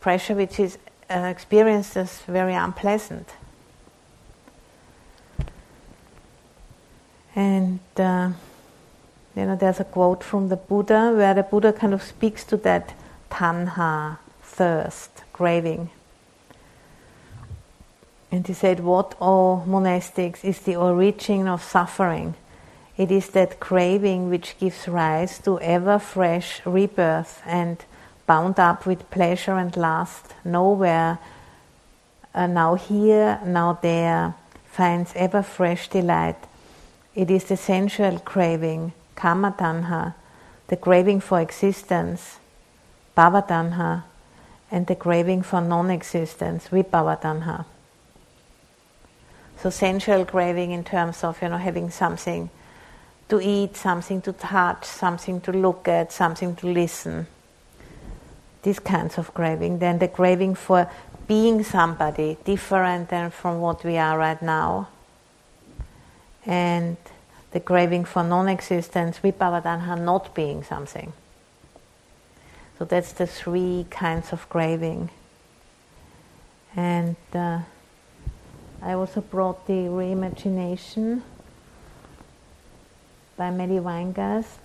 pressure, 0.00 0.34
which 0.34 0.58
is 0.58 0.78
uh, 1.08 1.18
experienced 1.30 1.96
as 1.96 2.20
very 2.22 2.54
unpleasant. 2.54 3.28
And 7.34 7.80
uh, 7.96 8.32
you 9.34 9.46
know, 9.46 9.56
there's 9.56 9.80
a 9.80 9.84
quote 9.84 10.22
from 10.22 10.48
the 10.48 10.56
Buddha 10.56 11.12
where 11.16 11.32
the 11.32 11.42
Buddha 11.42 11.72
kind 11.72 11.94
of 11.94 12.02
speaks 12.02 12.44
to 12.44 12.56
that 12.58 12.94
tanha, 13.30 14.18
thirst, 14.42 15.22
craving. 15.32 15.90
And 18.32 18.46
he 18.46 18.54
said, 18.54 18.80
What, 18.80 19.14
O 19.20 19.62
monastics, 19.68 20.42
is 20.42 20.60
the 20.60 20.76
origin 20.76 21.46
of 21.46 21.62
suffering? 21.62 22.34
It 22.96 23.10
is 23.10 23.28
that 23.30 23.60
craving 23.60 24.30
which 24.30 24.58
gives 24.58 24.88
rise 24.88 25.38
to 25.40 25.60
ever 25.60 25.98
fresh 25.98 26.64
rebirth 26.64 27.42
and 27.44 27.84
bound 28.26 28.58
up 28.58 28.86
with 28.86 29.10
pleasure 29.10 29.58
and 29.58 29.76
lust, 29.76 30.34
nowhere, 30.44 31.18
uh, 32.34 32.46
now 32.46 32.74
here, 32.74 33.38
now 33.44 33.78
there, 33.82 34.34
finds 34.70 35.12
ever 35.14 35.42
fresh 35.42 35.88
delight. 35.88 36.38
It 37.14 37.30
is 37.30 37.44
the 37.44 37.58
sensual 37.58 38.18
craving, 38.20 38.94
kama 39.14 39.54
tanha, 39.58 40.14
the 40.68 40.78
craving 40.78 41.20
for 41.20 41.40
existence, 41.42 42.38
bhavatanha, 43.14 44.04
and 44.70 44.86
the 44.86 44.96
craving 44.96 45.42
for 45.42 45.60
non-existence, 45.60 46.68
vibhavatanha. 46.68 47.66
So 49.58 49.70
sensual 49.70 50.24
craving 50.24 50.72
in 50.72 50.84
terms 50.84 51.22
of 51.24 51.40
you 51.40 51.48
know 51.48 51.56
having 51.56 51.90
something 51.90 52.50
to 53.28 53.40
eat, 53.40 53.76
something 53.76 54.20
to 54.22 54.32
touch, 54.32 54.84
something 54.84 55.40
to 55.40 55.52
look 55.52 55.88
at, 55.88 56.12
something 56.12 56.54
to 56.56 56.66
listen. 56.66 57.26
These 58.62 58.78
kinds 58.78 59.18
of 59.18 59.32
craving. 59.34 59.78
Then 59.78 59.98
the 59.98 60.08
craving 60.08 60.54
for 60.54 60.90
being 61.26 61.64
somebody 61.64 62.36
different 62.44 63.08
than 63.08 63.30
from 63.30 63.60
what 63.60 63.84
we 63.84 63.96
are 63.96 64.18
right 64.18 64.42
now. 64.42 64.88
And 66.44 66.96
the 67.52 67.60
craving 67.60 68.04
for 68.04 68.22
non-existence, 68.22 69.18
vibhavatanha, 69.20 70.00
not 70.00 70.34
being 70.34 70.62
something. 70.62 71.12
So 72.78 72.84
that's 72.84 73.12
the 73.12 73.26
three 73.26 73.86
kinds 73.90 74.32
of 74.32 74.48
craving. 74.48 75.10
And 76.74 77.16
uh, 77.32 77.60
I 78.84 78.94
also 78.94 79.20
brought 79.20 79.68
the 79.68 79.86
reimagination 79.86 81.22
by 83.36 83.48
Matty 83.50 83.78
Weingast, 83.78 84.58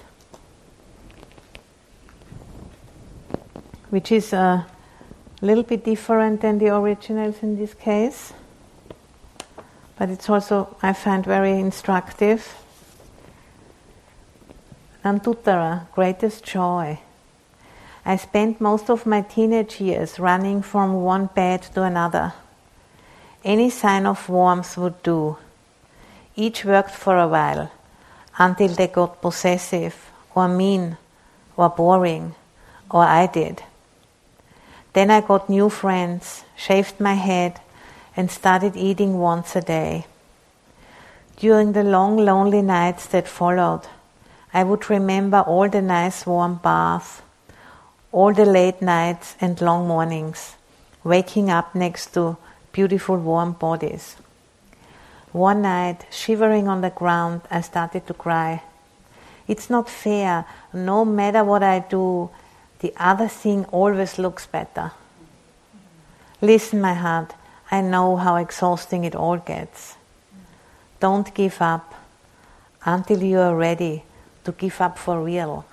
which 3.91 4.11
is 4.11 4.34
a 4.34 4.65
little 5.41 5.63
bit 5.63 5.86
different 5.86 6.41
than 6.41 6.57
the 6.57 6.76
originals 6.76 7.43
in 7.43 7.57
this 7.59 7.76
case, 7.76 8.34
but 9.99 10.09
it's 10.09 10.28
also, 10.28 10.76
I 10.82 10.93
find, 10.93 11.24
very 11.24 11.51
instructive. 11.51 12.55
Nanduttara, 15.05 15.91
greatest 15.91 16.43
joy. 16.43 16.99
I 18.03 18.15
spent 18.15 18.59
most 18.59 18.89
of 18.89 19.05
my 19.05 19.22
teenage 19.22 19.80
years 19.80 20.18
running 20.18 20.63
from 20.63 21.03
one 21.03 21.28
bed 21.28 21.61
to 21.76 21.84
another 21.84 22.34
any 23.48 23.70
sign 23.70 24.06
of 24.06 24.28
warmth 24.28 24.78
would 24.78 25.02
do. 25.04 25.38
Each 26.36 26.66
worked 26.66 26.91
for 26.91 27.18
a 27.18 27.30
while 27.30 27.72
until 28.38 28.68
they 28.68 28.88
got 28.88 29.22
possessive 29.22 29.95
or 30.36 30.50
mean 30.50 30.98
or 31.56 31.70
boring, 31.70 32.36
or 32.91 33.04
I 33.04 33.26
did. 33.26 33.64
Then 34.91 35.10
I 35.10 35.22
got 35.22 35.50
new 35.50 35.70
friends, 35.70 36.43
shaved 36.58 37.00
my 37.00 37.14
head, 37.14 37.62
and 38.18 38.30
started 38.30 38.76
eating 38.76 39.18
once 39.18 39.56
a 39.56 39.62
day. 39.62 40.06
During 41.38 41.72
the 41.72 41.84
long, 41.84 42.18
lonely 42.18 42.62
nights 42.62 43.06
that 43.08 43.30
followed, 43.30 43.84
I 44.54 44.64
would 44.64 44.89
remember 44.89 45.39
all 45.39 45.70
the 45.70 45.82
nice 45.82 46.26
warm 46.26 46.56
baths, 46.56 47.22
all 48.12 48.34
the 48.34 48.45
late 48.45 48.82
nights 48.82 49.36
and 49.39 49.62
long 49.62 49.88
mornings, 49.88 50.56
waking 51.04 51.50
up 51.50 51.74
next 51.74 52.14
to 52.16 52.38
beautiful 52.72 53.18
warm 53.18 53.53
bodies. 53.53 54.15
One 55.32 55.61
night, 55.61 56.05
shivering 56.11 56.68
on 56.68 56.82
the 56.82 56.89
ground, 56.89 57.41
I 57.51 57.61
started 57.61 58.07
to 58.07 58.13
cry. 58.13 58.63
It's 59.47 59.70
not 59.70 59.89
fair. 59.89 60.45
No 60.74 61.05
matter 61.05 61.43
what 61.43 61.63
I 61.63 61.80
do, 61.80 62.30
the 62.80 62.93
other 62.97 63.28
thing 63.28 63.65
always 63.65 64.20
looks 64.20 64.45
better. 64.45 64.91
Listen, 66.41 66.82
my 66.82 66.93
heart, 66.93 67.34
I 67.72 67.82
know 67.82 68.15
how 68.15 68.36
exhausting 68.36 69.03
it 69.03 69.15
all 69.15 69.38
gets. 69.38 69.95
Don't 70.99 71.34
give 71.34 71.61
up 71.61 71.93
until 72.86 73.24
you 73.24 73.39
are 73.39 73.55
ready 73.55 74.03
to 74.43 74.51
give 74.51 74.80
up 74.82 74.97
for 74.97 75.24
real. 75.24 75.65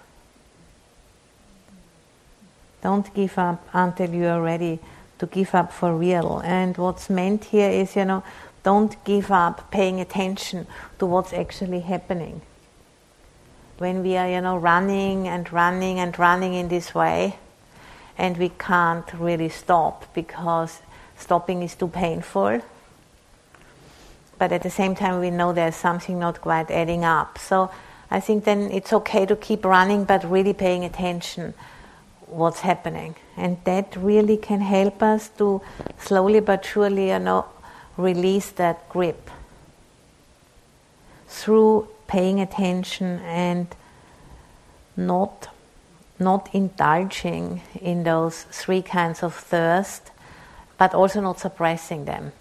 Don't 2.82 3.12
give 3.14 3.38
up 3.38 3.66
until 3.72 4.10
you 4.10 4.26
are 4.26 4.42
ready 4.42 4.78
to 5.18 5.26
give 5.26 5.54
up 5.54 5.72
for 5.72 5.96
real. 5.96 6.40
And 6.44 6.76
what's 6.76 7.08
meant 7.08 7.44
here 7.44 7.70
is, 7.70 7.96
you 7.96 8.04
know, 8.04 8.22
don't 8.62 9.02
give 9.04 9.30
up 9.30 9.70
paying 9.70 10.00
attention 10.00 10.66
to 10.98 11.06
what's 11.06 11.32
actually 11.32 11.80
happening. 11.80 12.40
When 13.78 14.02
we 14.02 14.16
are, 14.16 14.28
you 14.28 14.40
know, 14.40 14.56
running 14.56 15.28
and 15.28 15.52
running 15.52 15.98
and 15.98 16.18
running 16.18 16.54
in 16.54 16.68
this 16.68 16.94
way, 16.94 17.38
and 18.16 18.36
we 18.36 18.48
can't 18.48 19.12
really 19.14 19.48
stop 19.48 20.12
because 20.14 20.80
stopping 21.16 21.62
is 21.62 21.74
too 21.74 21.88
painful. 21.88 22.60
But 24.38 24.52
at 24.52 24.62
the 24.62 24.70
same 24.70 24.94
time, 24.94 25.20
we 25.20 25.30
know 25.30 25.52
there's 25.52 25.76
something 25.76 26.18
not 26.18 26.40
quite 26.40 26.70
adding 26.70 27.04
up. 27.04 27.38
So 27.38 27.70
I 28.10 28.20
think 28.20 28.44
then 28.44 28.70
it's 28.70 28.92
okay 28.92 29.26
to 29.26 29.36
keep 29.36 29.64
running, 29.64 30.04
but 30.04 30.28
really 30.28 30.52
paying 30.52 30.84
attention 30.84 31.54
what's 32.26 32.60
happening. 32.60 33.16
And 33.36 33.58
that 33.64 33.96
really 33.96 34.36
can 34.36 34.60
help 34.60 35.02
us 35.02 35.28
to 35.38 35.60
slowly 35.98 36.40
but 36.40 36.64
surely 36.64 37.08
you 37.08 37.18
know, 37.18 37.46
release 37.96 38.50
that 38.52 38.88
grip 38.88 39.30
through 41.28 41.88
paying 42.06 42.40
attention 42.40 43.18
and 43.20 43.66
not 44.96 45.48
not 46.18 46.48
indulging 46.54 47.60
in 47.80 48.04
those 48.04 48.44
three 48.44 48.82
kinds 48.82 49.22
of 49.24 49.34
thirst, 49.34 50.12
but 50.78 50.94
also 50.94 51.20
not 51.20 51.40
suppressing 51.40 52.04
them. 52.04 52.32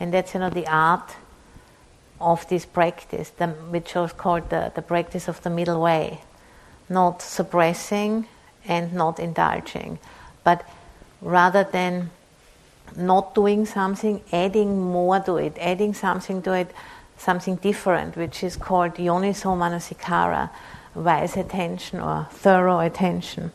And 0.00 0.12
that's 0.12 0.34
you 0.34 0.40
know 0.40 0.50
the 0.50 0.66
art 0.66 1.14
of 2.20 2.48
this 2.48 2.66
practice, 2.66 3.30
the, 3.30 3.48
which 3.48 3.94
is 3.96 4.12
called 4.12 4.50
the, 4.50 4.72
the 4.74 4.82
practice 4.82 5.28
of 5.28 5.42
the 5.42 5.50
middle 5.50 5.80
way. 5.80 6.20
Not 6.88 7.22
suppressing 7.22 8.26
and 8.66 8.92
not 8.92 9.18
indulging. 9.18 9.98
But 10.44 10.66
rather 11.20 11.64
than 11.64 12.10
not 12.96 13.34
doing 13.34 13.66
something, 13.66 14.22
adding 14.32 14.80
more 14.80 15.20
to 15.20 15.36
it, 15.36 15.56
adding 15.58 15.94
something 15.94 16.42
to 16.42 16.52
it, 16.52 16.70
something 17.16 17.56
different, 17.56 18.16
which 18.16 18.42
is 18.42 18.56
called 18.56 18.94
yoniso 18.94 19.56
manasikara, 19.56 20.50
wise 20.94 21.36
attention 21.36 22.00
or 22.00 22.26
thorough 22.30 22.80
attention. 22.80 23.52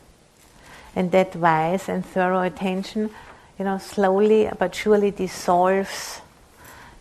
And 0.96 1.12
that 1.12 1.36
wise 1.36 1.88
and 1.88 2.06
thorough 2.06 2.42
attention, 2.42 3.12
you 3.60 3.66
know, 3.66 3.78
slowly 3.78 4.50
but 4.58 4.74
surely 4.74 5.12
dissolves 5.12 6.22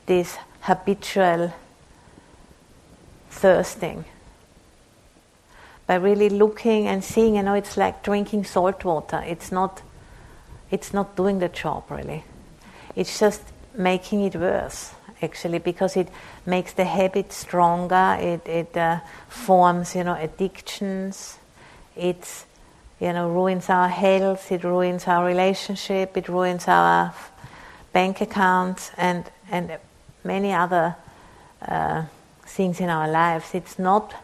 this 0.07 0.37
habitual 0.61 1.53
thirsting 3.31 4.05
by 5.87 5.95
really 5.95 6.29
looking 6.29 6.87
and 6.89 7.03
seeing, 7.05 7.37
you 7.37 7.43
know, 7.43 7.55
it's 7.55 7.77
like 7.77 8.03
drinking 8.03 8.45
salt 8.45 8.85
water. 8.85 9.23
It's 9.27 9.53
not, 9.53 9.83
it's 10.71 10.93
not 10.93 11.17
doing 11.17 11.39
the 11.39 11.49
job 11.49 11.85
really. 11.91 12.25
It's 12.95 13.21
just 13.21 13.43
making 13.77 14.23
it 14.23 14.35
worse, 14.35 14.93
actually, 15.23 15.59
because 15.59 15.97
it 15.97 16.09
makes 16.45 16.73
the 16.73 16.85
habit 16.85 17.33
stronger. 17.33 18.17
It, 18.19 18.49
it 18.49 18.77
uh, 18.77 19.01
forms, 19.29 19.95
you 19.95 20.05
know, 20.05 20.15
addictions. 20.15 21.39
It's, 21.95 22.47
you 23.01 23.13
know, 23.13 23.29
ruins 23.29 23.69
our 23.69 23.89
health. 23.89 24.51
It 24.51 24.65
ruins 24.65 25.07
our 25.07 25.27
relationship. 25.27 26.17
It 26.17 26.29
ruins 26.29 26.67
our 26.69 27.15
bank 27.93 28.21
accounts 28.21 28.91
and 28.97 29.25
and 29.51 29.79
many 30.25 30.53
other 30.53 30.97
uh, 31.63 32.05
things 32.45 32.81
in 32.81 32.91
our 32.91 33.09
lives. 33.09 33.55
It's 33.55 33.79
not 33.79 34.15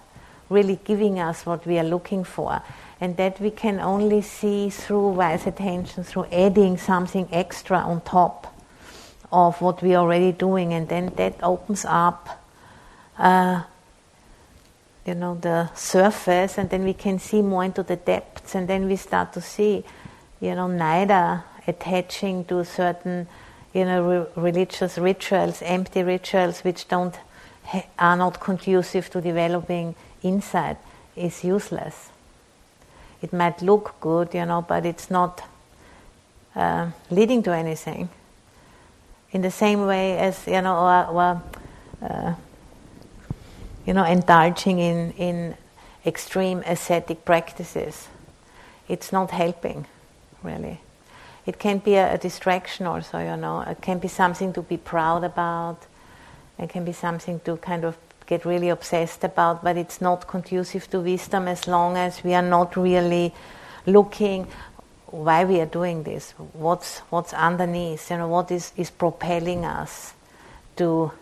really 0.52 0.78
giving 0.84 1.18
us 1.18 1.46
what 1.46 1.66
we 1.66 1.78
are 1.78 1.84
looking 1.84 2.24
for. 2.24 2.62
And 3.00 3.16
that 3.16 3.40
we 3.40 3.50
can 3.50 3.80
only 3.80 4.22
see 4.22 4.70
through 4.70 5.14
wise 5.14 5.46
attention, 5.46 6.04
through 6.04 6.26
adding 6.30 6.76
something 6.76 7.28
extra 7.32 7.78
on 7.78 8.00
top 8.02 8.54
of 9.32 9.60
what 9.60 9.82
we 9.82 9.94
are 9.94 10.02
already 10.04 10.30
doing. 10.30 10.72
And 10.72 10.88
then 10.88 11.12
that 11.16 11.42
opens 11.42 11.84
up, 11.88 12.44
uh, 13.18 13.62
you 15.04 15.14
know, 15.14 15.34
the 15.34 15.74
surface, 15.74 16.58
and 16.58 16.70
then 16.70 16.84
we 16.84 16.94
can 16.94 17.18
see 17.18 17.42
more 17.42 17.64
into 17.64 17.82
the 17.82 17.96
depths. 17.96 18.54
And 18.54 18.68
then 18.68 18.86
we 18.86 18.94
start 18.94 19.32
to 19.32 19.40
see, 19.40 19.82
you 20.40 20.54
know, 20.54 20.68
neither 20.68 21.42
attaching 21.66 22.44
to 22.44 22.64
certain, 22.64 23.26
you 23.74 23.84
know, 23.84 24.02
re- 24.02 24.42
religious 24.42 24.96
rituals, 24.96 25.60
empty 25.62 26.04
rituals, 26.04 26.60
which 26.60 26.86
don't 26.86 27.18
are 27.98 28.16
not 28.16 28.40
conducive 28.40 29.08
to 29.10 29.20
developing 29.20 29.94
inside 30.22 30.76
is 31.16 31.44
useless. 31.44 32.10
It 33.20 33.32
might 33.32 33.62
look 33.62 33.94
good, 34.00 34.34
you 34.34 34.44
know, 34.44 34.62
but 34.62 34.84
it's 34.84 35.10
not 35.10 35.42
uh, 36.56 36.90
leading 37.10 37.42
to 37.44 37.52
anything. 37.52 38.08
In 39.30 39.42
the 39.42 39.50
same 39.50 39.86
way 39.86 40.18
as 40.18 40.46
you 40.46 40.60
know, 40.60 40.76
or, 40.76 41.06
or 41.06 41.42
uh, 42.02 42.34
you 43.86 43.94
know, 43.94 44.04
indulging 44.04 44.78
in 44.78 45.12
in 45.12 45.56
extreme 46.04 46.62
ascetic 46.66 47.24
practices, 47.24 48.08
it's 48.88 49.12
not 49.12 49.30
helping, 49.30 49.86
really. 50.42 50.80
It 51.46 51.58
can 51.58 51.78
be 51.78 51.94
a, 51.94 52.14
a 52.14 52.18
distraction, 52.18 52.86
also. 52.86 53.18
You 53.18 53.36
know, 53.36 53.60
it 53.62 53.80
can 53.80 53.98
be 53.98 54.08
something 54.08 54.52
to 54.52 54.62
be 54.62 54.76
proud 54.76 55.24
about. 55.24 55.86
It 56.58 56.68
can 56.68 56.84
be 56.84 56.92
something 56.92 57.40
to 57.40 57.56
kind 57.56 57.84
of 57.84 57.96
get 58.32 58.44
really 58.44 58.70
obsessed 58.70 59.24
about, 59.24 59.62
but 59.62 59.76
it's 59.76 60.00
not 60.00 60.26
conducive 60.26 60.88
to 60.90 61.00
wisdom 61.00 61.48
as 61.48 61.66
long 61.66 61.96
as 61.96 62.24
we 62.24 62.32
are 62.34 62.48
not 62.58 62.76
really 62.76 63.32
looking 63.86 64.46
why 65.12 65.44
we 65.44 65.60
are 65.60 65.66
doing 65.66 66.04
this, 66.04 66.32
what's 66.54 67.00
what's 67.10 67.34
underneath, 67.34 68.10
you 68.10 68.16
know, 68.16 68.28
what 68.28 68.50
is, 68.50 68.72
is 68.76 68.90
propelling 68.90 69.64
us 69.66 70.14
to 70.76 71.12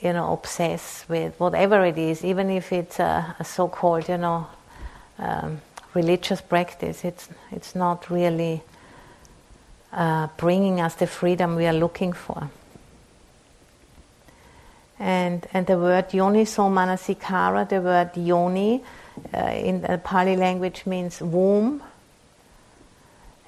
you 0.00 0.12
know 0.12 0.32
obsess 0.32 1.04
with 1.08 1.38
whatever 1.38 1.84
it 1.84 1.98
is, 1.98 2.24
even 2.24 2.48
if 2.50 2.72
it's 2.72 2.98
a, 3.00 3.36
a 3.38 3.44
so-called 3.44 4.08
you 4.08 4.16
know 4.16 4.46
um, 5.18 5.60
religious 5.92 6.40
practice. 6.40 7.04
It's 7.04 7.28
it's 7.50 7.74
not 7.74 8.08
really 8.08 8.62
uh, 9.92 10.28
bringing 10.38 10.80
us 10.80 10.94
the 10.94 11.06
freedom 11.06 11.56
we 11.56 11.66
are 11.66 11.78
looking 11.78 12.14
for. 12.14 12.48
And, 14.98 15.46
and 15.52 15.66
the 15.66 15.78
word 15.78 16.08
yoniso 16.10 16.68
manasikara, 16.70 17.68
the 17.68 17.80
word 17.80 18.16
yoni 18.16 18.82
uh, 19.32 19.38
in 19.38 19.82
the 19.82 19.98
Pali 19.98 20.36
language 20.36 20.86
means 20.86 21.20
womb. 21.20 21.82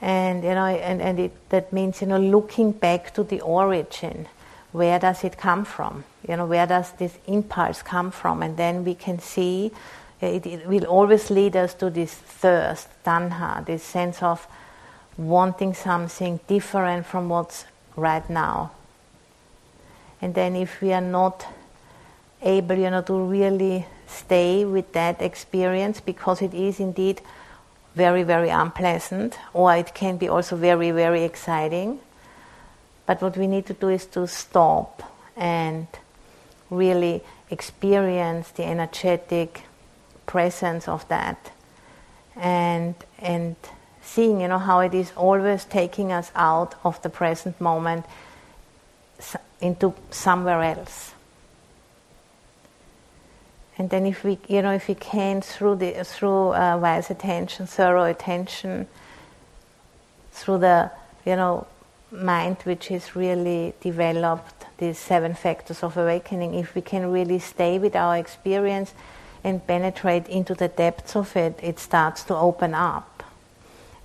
And, 0.01 0.45
you 0.45 0.51
know, 0.51 0.67
and, 0.67 1.03
and 1.03 1.19
it, 1.19 1.51
that 1.51 1.73
means, 1.73 2.01
you 2.01 2.07
know, 2.07 2.19
looking 2.19 2.73
back 2.73 3.13
to 3.15 3.25
the 3.25 3.41
origin. 3.41 4.29
Where 4.73 4.99
does 4.99 5.25
it 5.25 5.37
come 5.37 5.65
from? 5.65 6.05
You 6.27 6.37
know, 6.37 6.47
where 6.47 6.67
does 6.67 6.93
this 6.93 7.19
impulse 7.27 7.83
come 7.83 8.11
from? 8.11 8.43
And 8.43 8.57
then 8.57 8.85
we 8.85 8.95
can 8.95 9.19
see 9.19 9.73
it, 10.21 10.47
it 10.47 10.67
will 10.67 10.85
always 10.85 11.31
lead 11.31 11.57
us 11.57 11.75
to 11.75 11.91
this 11.91 12.13
thirst, 12.15 12.89
tanha, 13.05 13.65
this 13.65 13.83
sense 13.83 14.23
of 14.23 14.47
wanting 15.17 15.75
something 15.75 16.41
different 16.47 17.07
from 17.07 17.29
what's 17.29 17.65
right 17.97 18.29
now. 18.29 18.71
And 20.21 20.35
then 20.35 20.57
if 20.57 20.81
we 20.81 20.93
are 20.93 21.01
not 21.01 21.47
able, 22.43 22.77
you 22.77 22.91
know, 22.91 23.03
to 23.03 23.15
really 23.15 23.87
stay 24.07 24.65
with 24.65 24.93
that 24.93 25.23
experience 25.23 26.01
because 26.01 26.43
it 26.43 26.55
is 26.55 26.81
indeed 26.81 27.21
very, 27.95 28.23
very 28.23 28.51
unpleasant, 28.51 29.39
or 29.53 29.75
it 29.75 29.95
can 29.95 30.17
be 30.17 30.29
also 30.29 30.57
very, 30.57 30.91
very 30.91 31.25
exciting. 31.25 32.01
But 33.07 33.21
what 33.23 33.37
we 33.37 33.47
need 33.47 33.67
to 33.67 33.75
do 33.75 33.89
is 33.89 34.07
to 34.07 34.27
stop 34.29 35.03
and 35.37 35.87
really 36.71 37.23
experience 37.51 38.51
the 38.51 38.65
energetic 38.65 39.63
presence 40.27 40.87
of 40.87 41.09
that 41.09 41.51
and 42.37 42.95
and 43.19 43.57
seeing, 44.03 44.41
you 44.41 44.49
know, 44.49 44.59
how 44.59 44.81
it 44.81 44.95
is 44.95 45.13
always 45.17 45.65
taking 45.65 46.13
us 46.13 46.31
out 46.35 46.75
of 46.85 47.01
the 47.03 47.11
present 47.11 47.61
moment 47.61 48.05
into 49.61 49.95
somewhere 50.11 50.63
else. 50.63 51.15
And 53.79 53.89
then, 53.89 54.05
if 54.05 54.25
we, 54.25 54.39
you 54.49 54.61
know, 54.61 54.73
if 54.73 54.89
we 54.89 54.95
can 54.95 55.41
through 55.41 55.77
the 55.77 56.05
through 56.05 56.53
uh, 56.53 56.79
wise 56.81 57.11
attention, 57.11 57.67
thorough 57.67 58.05
attention, 58.05 58.87
through 60.33 60.59
the, 60.59 60.91
you 61.25 61.37
know, 61.37 61.67
mind 62.11 62.57
which 62.65 62.91
is 62.91 63.17
really 63.17 63.73
developed, 63.81 64.67
these 64.79 64.99
seven 64.99 65.35
factors 65.35 65.83
of 65.83 65.97
awakening, 65.97 66.55
if 66.55 66.75
we 66.75 66.83
can 66.83 67.11
really 67.11 67.39
stay 67.39 67.79
with 67.79 67.97
our 67.97 68.17
experience 68.17 68.93
and 69.43 69.67
penetrate 69.67 70.29
into 70.29 70.55
the 70.55 70.69
depths 70.69 71.17
of 71.17 71.35
it, 71.37 71.59
it 71.63 71.79
starts 71.79 72.23
to 72.25 72.37
open 72.37 72.75
up 72.75 73.23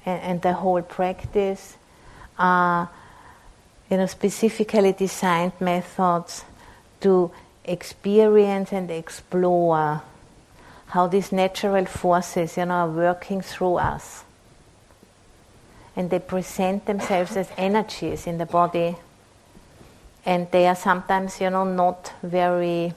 and, 0.06 0.22
and 0.22 0.42
the 0.42 0.54
whole 0.54 0.82
practice 0.82 1.78
are 2.38 2.90
you 3.90 3.98
know, 3.98 4.06
specifically 4.06 4.94
designed 4.94 5.54
methods 5.60 6.44
to 7.02 7.32
experience 7.64 8.72
and 8.72 8.90
explore 8.90 10.02
how 10.88 11.08
these 11.08 11.32
natural 11.32 11.86
forces 11.86 12.58
you 12.58 12.66
know, 12.66 12.74
are 12.74 12.90
working 12.90 13.42
through 13.42 13.76
us. 13.76 14.24
And 15.96 16.10
they 16.10 16.20
present 16.20 16.86
themselves 16.86 17.36
as 17.38 17.50
energies 17.58 18.28
in 18.28 18.38
the 18.38 18.46
body. 18.46 18.96
And 20.26 20.50
they 20.52 20.68
are 20.68 20.76
sometimes, 20.76 21.40
you 21.40 21.50
know, 21.50 21.64
not 21.64 22.12
very 22.22 22.94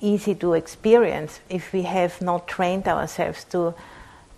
easy 0.00 0.34
to 0.34 0.54
experience 0.54 1.40
if 1.48 1.72
we 1.72 1.82
have 1.82 2.20
not 2.20 2.46
trained 2.46 2.86
ourselves 2.86 3.44
to 3.44 3.74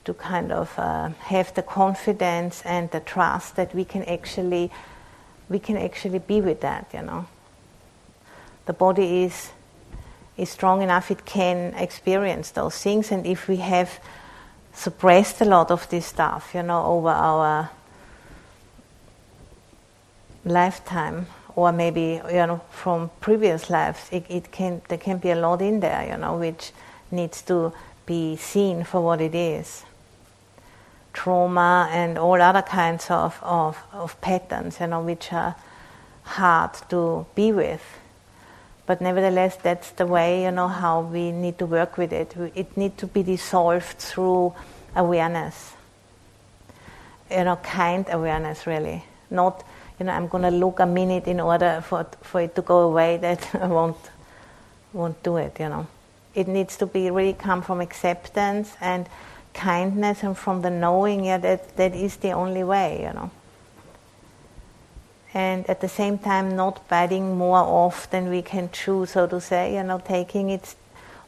to 0.04 0.14
kind 0.14 0.52
of 0.52 0.72
uh, 0.78 1.08
have 1.20 1.54
the 1.54 1.62
confidence 1.62 2.62
and 2.64 2.90
the 2.90 3.00
trust 3.00 3.56
that 3.56 3.74
we 3.74 3.84
can 3.84 4.02
actually 4.04 4.70
we 5.48 5.58
can 5.58 5.76
actually 5.76 6.18
be 6.18 6.40
with 6.40 6.60
that 6.60 6.86
you 6.94 7.02
know. 7.02 7.26
The 8.66 8.72
body 8.72 9.24
is 9.24 9.50
is 10.36 10.50
strong 10.50 10.82
enough 10.82 11.10
it 11.10 11.24
can 11.24 11.74
experience 11.74 12.50
those 12.50 12.76
things 12.78 13.12
and 13.12 13.26
if 13.26 13.48
we 13.48 13.56
have 13.56 14.00
suppressed 14.72 15.40
a 15.40 15.44
lot 15.44 15.70
of 15.70 15.88
this 15.90 16.06
stuff 16.06 16.50
you 16.54 16.62
know 16.62 16.84
over 16.84 17.10
our 17.10 17.70
lifetime 20.44 21.26
or 21.54 21.72
maybe 21.72 22.20
you 22.28 22.46
know 22.46 22.60
from 22.70 23.10
previous 23.20 23.70
lives 23.70 24.08
it, 24.10 24.24
it 24.28 24.50
can 24.50 24.82
there 24.88 24.98
can 24.98 25.18
be 25.18 25.30
a 25.30 25.36
lot 25.36 25.62
in 25.62 25.80
there 25.80 26.08
you 26.10 26.16
know 26.16 26.36
which 26.36 26.72
needs 27.10 27.42
to 27.42 27.72
be 28.04 28.36
seen 28.36 28.82
for 28.82 29.00
what 29.00 29.20
it 29.20 29.34
is 29.34 29.84
trauma 31.14 31.88
and 31.90 32.18
all 32.18 32.42
other 32.42 32.60
kinds 32.60 33.10
of, 33.10 33.38
of, 33.42 33.78
of 33.92 34.20
patterns, 34.20 34.78
you 34.80 34.86
know, 34.88 35.00
which 35.00 35.32
are 35.32 35.54
hard 36.24 36.74
to 36.90 37.24
be 37.34 37.52
with. 37.52 37.82
But 38.86 39.00
nevertheless, 39.00 39.56
that's 39.56 39.90
the 39.92 40.06
way, 40.06 40.44
you 40.44 40.50
know, 40.50 40.68
how 40.68 41.00
we 41.00 41.32
need 41.32 41.58
to 41.58 41.66
work 41.66 41.96
with 41.96 42.12
it. 42.12 42.36
It 42.54 42.76
needs 42.76 42.96
to 42.98 43.06
be 43.06 43.22
dissolved 43.22 43.98
through 43.98 44.52
awareness. 44.94 45.72
You 47.30 47.44
know, 47.44 47.56
kind 47.56 48.06
awareness, 48.10 48.66
really. 48.66 49.02
Not, 49.30 49.64
you 49.98 50.04
know, 50.04 50.12
I'm 50.12 50.28
going 50.28 50.42
to 50.42 50.50
look 50.50 50.80
a 50.80 50.86
minute 50.86 51.26
in 51.26 51.40
order 51.40 51.82
for, 51.86 52.06
for 52.20 52.42
it 52.42 52.54
to 52.56 52.62
go 52.62 52.80
away, 52.80 53.16
that 53.22 53.54
I 53.54 53.68
won't, 53.68 53.96
won't 54.92 55.22
do 55.22 55.38
it, 55.38 55.58
you 55.58 55.68
know. 55.68 55.86
It 56.34 56.48
needs 56.48 56.76
to 56.78 56.86
be 56.86 57.10
really 57.10 57.32
come 57.32 57.62
from 57.62 57.80
acceptance 57.80 58.74
and 58.80 59.08
kindness 59.54 60.22
and 60.22 60.36
from 60.36 60.62
the 60.62 60.70
knowing 60.70 61.24
yeah, 61.24 61.38
that 61.38 61.76
that 61.76 61.94
is 61.94 62.16
the 62.16 62.32
only 62.32 62.64
way, 62.64 63.02
you 63.02 63.12
know. 63.12 63.30
And 65.34 65.68
at 65.68 65.80
the 65.80 65.88
same 65.88 66.18
time, 66.18 66.54
not 66.54 66.86
biting 66.88 67.36
more 67.36 67.58
off 67.58 68.08
than 68.10 68.30
we 68.30 68.40
can 68.40 68.70
chew, 68.70 69.04
so 69.04 69.26
to 69.26 69.40
say, 69.40 69.74
you 69.74 69.82
know, 69.82 69.98
taking 69.98 70.50
it 70.50 70.76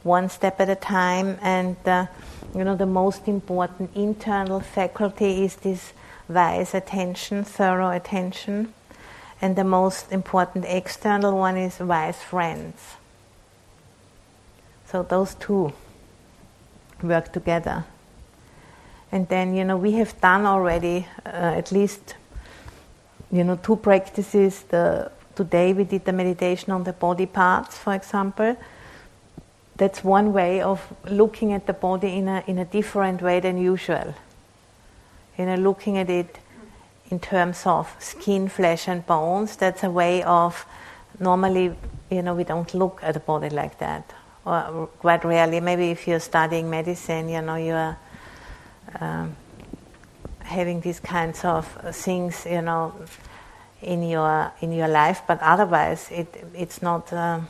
one 0.05 0.29
step 0.29 0.61
at 0.61 0.69
a 0.69 0.77
time. 0.77 1.39
And, 1.43 1.77
uh, 1.85 2.07
you 2.55 2.63
know, 2.63 2.77
the 2.77 2.87
most 2.87 3.27
important 3.27 3.91
internal 3.97 4.61
faculty 4.61 5.45
is 5.45 5.57
this 5.57 5.93
wise 6.29 6.73
attention, 6.73 7.43
thorough 7.43 7.91
attention. 7.91 8.73
And 9.43 9.57
the 9.57 9.65
most 9.65 10.13
important 10.13 10.65
external 10.67 11.37
one 11.37 11.57
is 11.57 11.81
wise 11.81 12.23
friends. 12.23 12.77
So 14.87 15.03
those 15.03 15.35
two 15.35 15.73
work 17.03 17.33
together. 17.33 17.85
And 19.13 19.29
then, 19.29 19.55
you 19.55 19.65
know, 19.65 19.77
we 19.77 19.93
have 19.93 20.21
done 20.21 20.47
already 20.47 21.07
uh, 21.25 21.55
at 21.57 21.73
least, 21.73 22.15
you 23.31 23.45
know, 23.45 23.57
two 23.57 23.77
practices. 23.77 24.63
The, 24.69 25.11
today 25.35 25.73
we 25.73 25.85
did 25.85 26.05
the 26.05 26.13
meditation 26.13 26.73
on 26.73 26.85
the 26.85 26.93
body 26.93 27.27
parts, 27.27 27.79
for 27.79 27.95
example. 27.95 28.57
That's 29.77 30.03
one 30.03 30.33
way 30.33 30.61
of 30.61 30.81
looking 31.05 31.53
at 31.53 31.67
the 31.67 31.73
body 31.73 32.17
in 32.17 32.29
a, 32.29 32.43
in 32.47 32.59
a 32.59 32.65
different 32.65 33.23
way 33.23 33.41
than 33.41 33.59
usual. 33.59 34.15
You 35.39 35.47
know, 35.47 35.57
looking 35.57 35.99
at 35.99 36.09
it 36.09 36.39
in 37.11 37.21
terms 37.21 37.67
of 37.67 37.95
skin, 37.99 38.49
flesh, 38.49 38.89
and 38.89 39.07
bones. 39.07 39.57
That's 39.57 39.85
a 39.85 39.91
way 39.91 40.23
of 40.23 40.67
normally, 41.21 41.77
you 42.11 42.23
know, 42.23 42.35
we 42.35 42.45
don't 42.45 42.73
look 42.75 43.01
at 43.03 43.15
the 43.15 43.21
body 43.21 43.51
like 43.51 43.79
that. 43.79 44.13
Or 44.45 44.89
quite 44.99 45.25
rarely, 45.25 45.61
maybe 45.61 45.91
if 45.91 46.07
you're 46.09 46.21
studying 46.21 46.71
medicine, 46.71 47.29
you 47.29 47.43
know, 47.43 47.57
you're 47.57 47.97
um, 49.01 49.37
having 50.41 50.81
these 50.81 51.01
kinds 51.01 51.45
of 51.45 51.67
things, 51.93 52.47
you 52.47 52.63
know, 52.63 52.95
in 53.83 54.03
your 54.03 54.53
in 54.61 54.73
your 54.73 54.89
life, 54.89 55.23
but 55.27 55.39
otherwise, 55.43 56.09
it 56.11 56.29
it's 56.55 56.83
not 56.83 57.13
uh, 57.13 57.41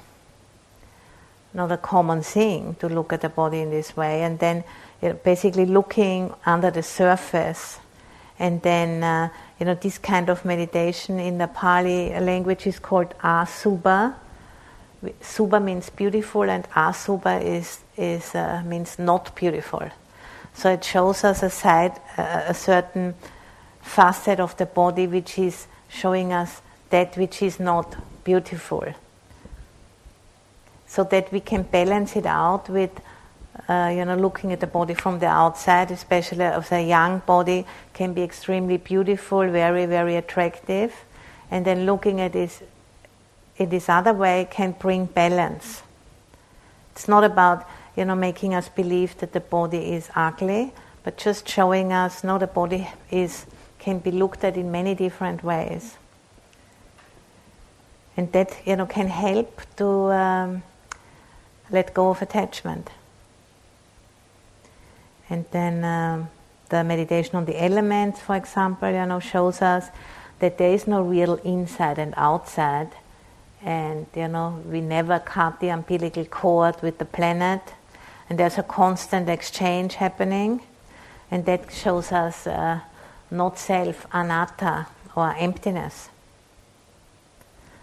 not 1.55 1.73
a 1.73 1.77
common 1.77 2.23
thing 2.23 2.75
to 2.81 2.89
look 2.89 3.13
at 3.13 3.21
the 3.21 3.29
body 3.29 3.61
in 3.61 3.71
this 3.71 3.97
way. 3.97 4.23
And 4.23 4.39
then, 4.39 4.65
you 5.03 5.09
know, 5.09 5.15
basically 5.15 5.67
looking 5.67 6.35
under 6.45 6.71
the 6.71 6.83
surface, 6.83 7.79
and 8.39 8.61
then 8.63 9.03
uh, 9.03 9.29
you 9.59 9.67
know 9.67 9.75
this 9.75 9.99
kind 9.99 10.29
of 10.29 10.45
meditation 10.45 11.19
in 11.19 11.39
the 11.39 11.49
Pali 11.49 12.11
language 12.21 12.67
is 12.67 12.79
called 12.79 13.15
asubha. 13.21 14.15
Subha 15.21 15.63
means 15.63 15.91
beautiful, 15.91 16.43
and 16.43 16.65
asubha 16.71 17.43
is 17.43 17.81
is 17.97 18.35
uh, 18.35 18.63
means 18.67 18.99
not 18.99 19.35
beautiful. 19.37 19.89
So 20.57 20.73
it 20.73 20.83
shows 20.83 21.23
us 21.23 21.43
a 21.43 21.51
side, 21.51 22.01
a 22.17 22.55
certain 22.55 23.15
facet 23.83 24.41
of 24.41 24.57
the 24.57 24.65
body 24.65 25.07
which 25.07 25.39
is 25.39 25.67
showing 25.89 26.33
us 26.33 26.63
that 26.89 27.17
which 27.17 27.43
is 27.43 27.61
not 27.61 27.95
beautiful. 28.25 28.85
So 30.87 31.05
that 31.05 31.31
we 31.31 31.41
can 31.41 31.63
balance 31.63 32.17
it 32.17 32.25
out 32.25 32.71
with, 32.71 32.91
uh, 33.69 33.93
you 33.95 34.05
know, 34.07 34.17
looking 34.17 34.51
at 34.53 34.61
the 34.61 34.67
body 34.67 34.95
from 34.95 35.19
the 35.19 35.27
outside, 35.27 35.91
especially 35.91 36.47
of 36.47 36.73
a 36.73 36.83
young 36.83 37.21
body, 37.27 37.67
can 37.93 38.15
be 38.15 38.23
extremely 38.23 38.79
beautiful, 38.79 39.47
very, 39.51 39.85
very 39.85 40.17
attractive. 40.17 40.95
And 41.51 41.67
then 41.67 41.85
looking 41.85 42.21
at 42.21 42.33
this 42.33 42.63
in 43.59 43.69
this 43.69 43.89
other 43.89 44.13
way 44.13 44.49
can 44.51 44.73
bring 44.73 45.05
balance. 45.07 45.83
It's 46.93 47.09
not 47.09 47.25
about, 47.25 47.67
you 47.97 48.05
know, 48.05 48.15
making 48.15 48.55
us 48.55 48.69
believe 48.69 49.17
that 49.19 49.33
the 49.33 49.41
body 49.41 49.93
is 49.95 50.11
ugly, 50.15 50.73
but 51.03 51.17
just 51.17 51.49
showing 51.49 51.93
us, 51.93 52.23
no, 52.23 52.39
the 52.39 52.47
body 52.47 52.89
is 53.11 53.47
can 53.79 53.99
be 54.01 54.11
looked 54.11 54.43
at 54.43 54.57
in 54.57 54.71
many 54.71 54.95
different 54.95 55.45
ways. 55.45 55.97
And 58.17 58.33
that 58.33 58.57
you 58.65 58.77
know 58.77 58.87
can 58.87 59.09
help 59.09 59.61
to 59.77 59.87
um, 60.13 60.63
let 61.71 61.95
go 61.95 62.11
of 62.11 62.23
attachment. 62.23 62.91
And 65.29 65.45
then 65.51 65.85
um, 65.85 66.29
the 66.69 66.85
meditation 66.85 67.37
on 67.37 67.45
the 67.45 67.63
elements, 67.63 68.21
for 68.21 68.37
example, 68.37 68.91
you 68.91 69.07
know, 69.07 69.21
shows 69.21 69.63
us 69.63 69.89
that 70.39 70.59
there 70.59 70.73
is 70.73 70.87
no 70.87 71.03
real 71.03 71.35
inside 71.37 71.99
and 71.99 72.15
outside, 72.17 72.91
and 73.63 74.07
you 74.15 74.29
know 74.29 74.63
we 74.71 74.81
never 74.81 75.19
cut 75.19 75.61
the 75.61 75.69
umbilical 75.69 76.25
cord 76.25 76.77
with 76.83 76.99
the 76.99 77.05
planet, 77.05 77.61
and 78.29 78.39
there's 78.39 78.59
a 78.59 78.63
constant 78.63 79.29
exchange 79.29 79.95
happening, 79.95 80.61
and 81.31 81.45
that 81.47 81.71
shows 81.71 82.13
us 82.13 82.47
uh, 82.47 82.81
not 83.31 83.59
self, 83.59 84.07
anatta, 84.13 84.87
or 85.15 85.35
emptiness 85.37 86.11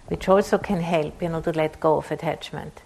which 0.07 0.27
also 0.27 0.57
can 0.57 0.81
help, 0.81 1.21
you 1.21 1.29
know, 1.29 1.41
to 1.41 1.51
let 1.51 1.79
go 1.79 1.97
of 1.97 2.11
attachment. 2.11 2.81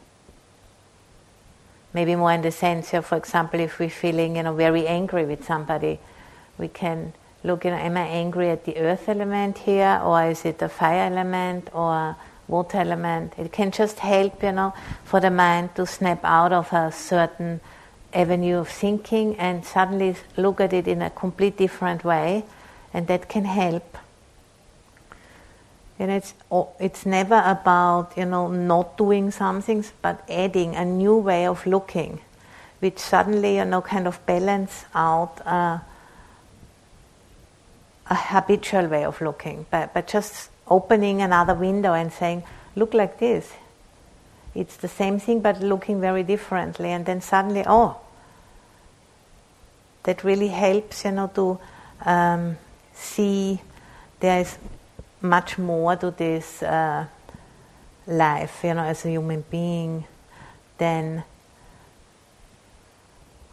Maybe 1.93 2.16
more 2.16 2.32
in 2.32 2.41
the 2.41 2.51
sense 2.51 2.93
of, 2.93 3.05
for 3.05 3.18
example, 3.18 3.60
if 3.60 3.80
we're 3.80 3.89
feeling, 3.89 4.36
you 4.36 4.43
know, 4.43 4.53
very 4.53 4.88
angry 4.88 5.26
with 5.26 5.43
somebody, 5.43 5.99
we 6.58 6.68
can 6.68 7.14
look, 7.43 7.66
you 7.66 7.72
know, 7.72 7.78
am 7.78 7.97
I 7.97 8.08
angry 8.08 8.49
at 8.49 8.66
the 8.66 8.78
earth 8.78 9.10
element 9.10 9.58
here, 9.60 9.99
or 10.03 10.26
is 10.26 10.45
it 10.45 10.60
the 10.60 10.70
fire 10.70 11.12
element, 11.12 11.70
or 11.74 12.16
water 12.48 12.78
element? 12.78 13.34
It 13.38 13.52
can 13.52 13.72
just 13.72 14.00
help, 14.00 14.43
you 14.43 14.52
know, 14.52 14.74
for 15.04 15.20
the 15.20 15.32
mind 15.32 15.76
to 15.76 15.86
snap 15.86 16.24
out 16.24 16.54
of 16.54 16.72
a 16.74 16.91
certain 16.91 17.62
avenue 18.14 18.58
of 18.58 18.70
thinking 18.70 19.36
and 19.38 19.66
suddenly 19.66 20.16
look 20.38 20.62
at 20.62 20.74
it 20.74 20.88
in 20.88 21.02
a 21.02 21.10
complete 21.10 21.58
different 21.58 22.04
way, 22.04 22.43
and 22.93 23.08
that 23.08 23.30
can 23.30 23.45
help 23.45 23.98
and 26.00 26.12
it's 26.12 26.34
it's 26.80 27.06
never 27.06 27.41
about 27.45 28.16
you 28.18 28.26
know 28.26 28.48
not 28.48 28.98
doing 28.98 29.32
something, 29.32 29.84
but 30.02 30.24
adding 30.30 30.76
a 30.76 30.86
new 30.86 31.18
way 31.18 31.48
of 31.48 31.66
looking, 31.66 32.20
which 32.80 33.00
suddenly 33.00 33.58
you 33.58 33.66
know 33.66 33.82
kind 33.82 34.08
of 34.08 34.24
balance 34.26 34.86
out 34.93 35.41
uh, 35.45 35.80
a 38.10 38.16
habitual 38.16 38.88
way 38.88 39.06
of 39.06 39.20
looking. 39.22 39.66
But 39.72 39.93
but 39.93 40.08
just 40.08 40.50
opening 40.70 41.22
another 41.22 41.53
window 41.53 41.93
and 41.93 42.11
saying, 42.11 42.43
look 42.76 42.93
like 42.93 43.20
this. 43.20 43.51
It's 44.55 44.78
the 44.78 44.88
same 44.88 45.20
thing, 45.20 45.41
but 45.41 45.61
looking 45.61 46.01
very 46.01 46.24
differently, 46.24 46.89
and 46.89 47.05
then 47.05 47.22
suddenly, 47.22 47.63
oh, 47.68 47.97
that 50.03 50.24
really 50.24 50.47
helps 50.47 51.05
you 51.05 51.11
know 51.11 51.30
to 51.36 51.59
um, 52.05 52.57
see 52.93 53.61
there 54.20 54.41
is 54.41 54.57
much 55.22 55.57
more 55.57 55.95
to 55.95 56.11
this 56.11 56.63
uh, 56.63 57.05
life, 58.07 58.61
you 58.63 58.74
know, 58.74 58.84
as 58.84 59.05
a 59.05 59.09
human 59.09 59.43
being 59.49 60.05
than 60.78 61.24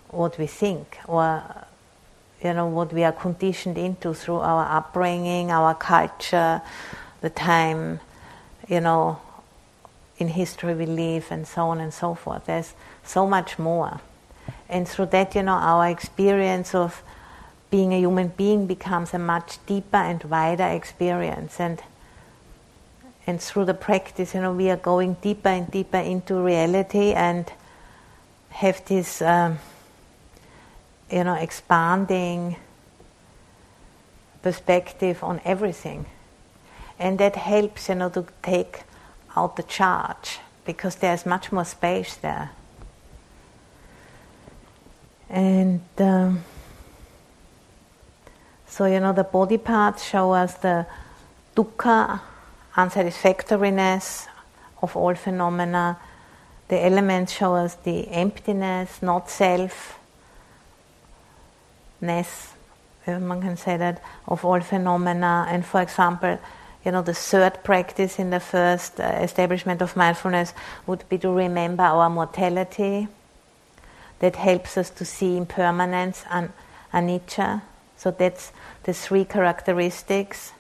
what 0.09 0.39
we 0.39 0.47
think 0.47 0.99
or 1.09 1.43
you 2.43 2.53
know 2.53 2.67
what 2.67 2.93
we 2.93 3.03
are 3.03 3.13
conditioned 3.13 3.77
into 3.77 4.15
through 4.15 4.39
our 4.39 4.65
upbringing, 4.77 5.51
our 5.51 5.75
culture, 5.75 6.61
the 7.25 7.31
time, 7.31 8.01
you 8.69 8.81
know, 8.81 9.19
in 10.19 10.29
history 10.29 10.75
we 10.75 10.87
live, 10.87 11.27
and 11.31 11.47
so 11.47 11.69
on 11.69 11.81
and 11.81 11.93
so 11.93 12.15
forth. 12.15 12.45
There's 12.45 12.75
so 13.03 13.27
much 13.27 13.59
more, 13.59 14.01
and 14.69 14.87
through 14.87 15.07
that, 15.07 15.35
you 15.35 15.43
know, 15.43 15.55
our 15.55 15.89
experience 15.89 16.75
of 16.75 17.03
being 17.71 17.93
a 17.93 17.99
human 17.99 18.29
being 18.29 18.67
becomes 18.67 19.13
a 19.15 19.19
much 19.19 19.59
deeper 19.67 19.97
and 19.97 20.23
wider 20.25 20.69
experience. 20.69 21.59
And 21.59 21.83
and 23.27 23.41
through 23.41 23.65
the 23.65 23.75
practice 23.75 24.35
you 24.35 24.41
know 24.41 24.53
we 24.53 24.69
are 24.71 24.77
going 24.77 25.15
deeper 25.23 25.49
and 25.49 25.71
deeper 25.71 25.99
into 25.99 26.35
reality 26.35 27.13
and 27.13 27.51
have 28.51 28.85
this 28.85 29.23
um, 29.23 29.59
you 31.11 31.25
know 31.25 31.35
expanding 31.35 32.57
perspective 34.43 35.25
on 35.25 35.41
everything 35.45 36.05
and 36.99 37.19
that 37.19 37.37
helps 37.37 37.89
you 37.89 37.95
know 37.95 38.09
to 38.09 38.27
take 38.43 38.83
out 39.37 39.57
the 39.57 39.63
charge 39.63 40.39
because 40.65 40.97
there's 40.97 41.27
much 41.27 41.53
more 41.53 41.65
space 41.65 42.17
there 42.17 42.51
and 45.29 45.81
um, 45.99 46.45
so, 48.75 48.87
you 48.87 48.99
know, 48.99 49.13
the 49.13 49.23
body 49.23 49.57
parts 49.57 50.05
show 50.05 50.33
us 50.33 50.55
the 50.55 50.85
dukkha, 51.55 52.21
unsatisfactoriness 52.77 54.27
of 54.83 54.97
all 54.97 55.15
phenomena. 55.15 55.97
The 56.67 56.85
elements 56.85 57.31
show 57.33 57.55
us 57.55 57.77
the 57.77 58.09
emptiness, 58.09 59.01
not 59.01 59.31
self, 59.31 60.01
ness, 62.01 62.55
one 63.05 63.41
can 63.41 63.57
say 63.57 63.77
that, 63.77 64.03
of 64.27 64.45
all 64.45 64.59
phenomena. 64.59 65.47
And 65.49 65.65
for 65.65 65.81
example, 65.81 66.41
you 66.85 66.93
know, 66.93 67.03
the 67.03 67.15
third 67.15 67.65
practice 67.65 68.19
in 68.19 68.31
the 68.31 68.41
first 68.41 69.01
uh, 69.01 69.05
establishment 69.23 69.81
of 69.81 69.97
mindfulness 69.97 70.53
would 70.87 71.09
be 71.09 71.19
to 71.19 71.31
remember 71.31 71.83
our 71.83 72.11
mortality. 72.11 73.09
That 74.19 74.37
helps 74.37 74.77
us 74.77 74.91
to 74.91 75.05
see 75.05 75.37
impermanence 75.37 76.25
and 76.31 76.53
anicca. 76.93 77.63
So 77.97 78.11
that's 78.11 78.53
the 78.85 78.93
three 78.93 79.25
characteristics 79.25 80.53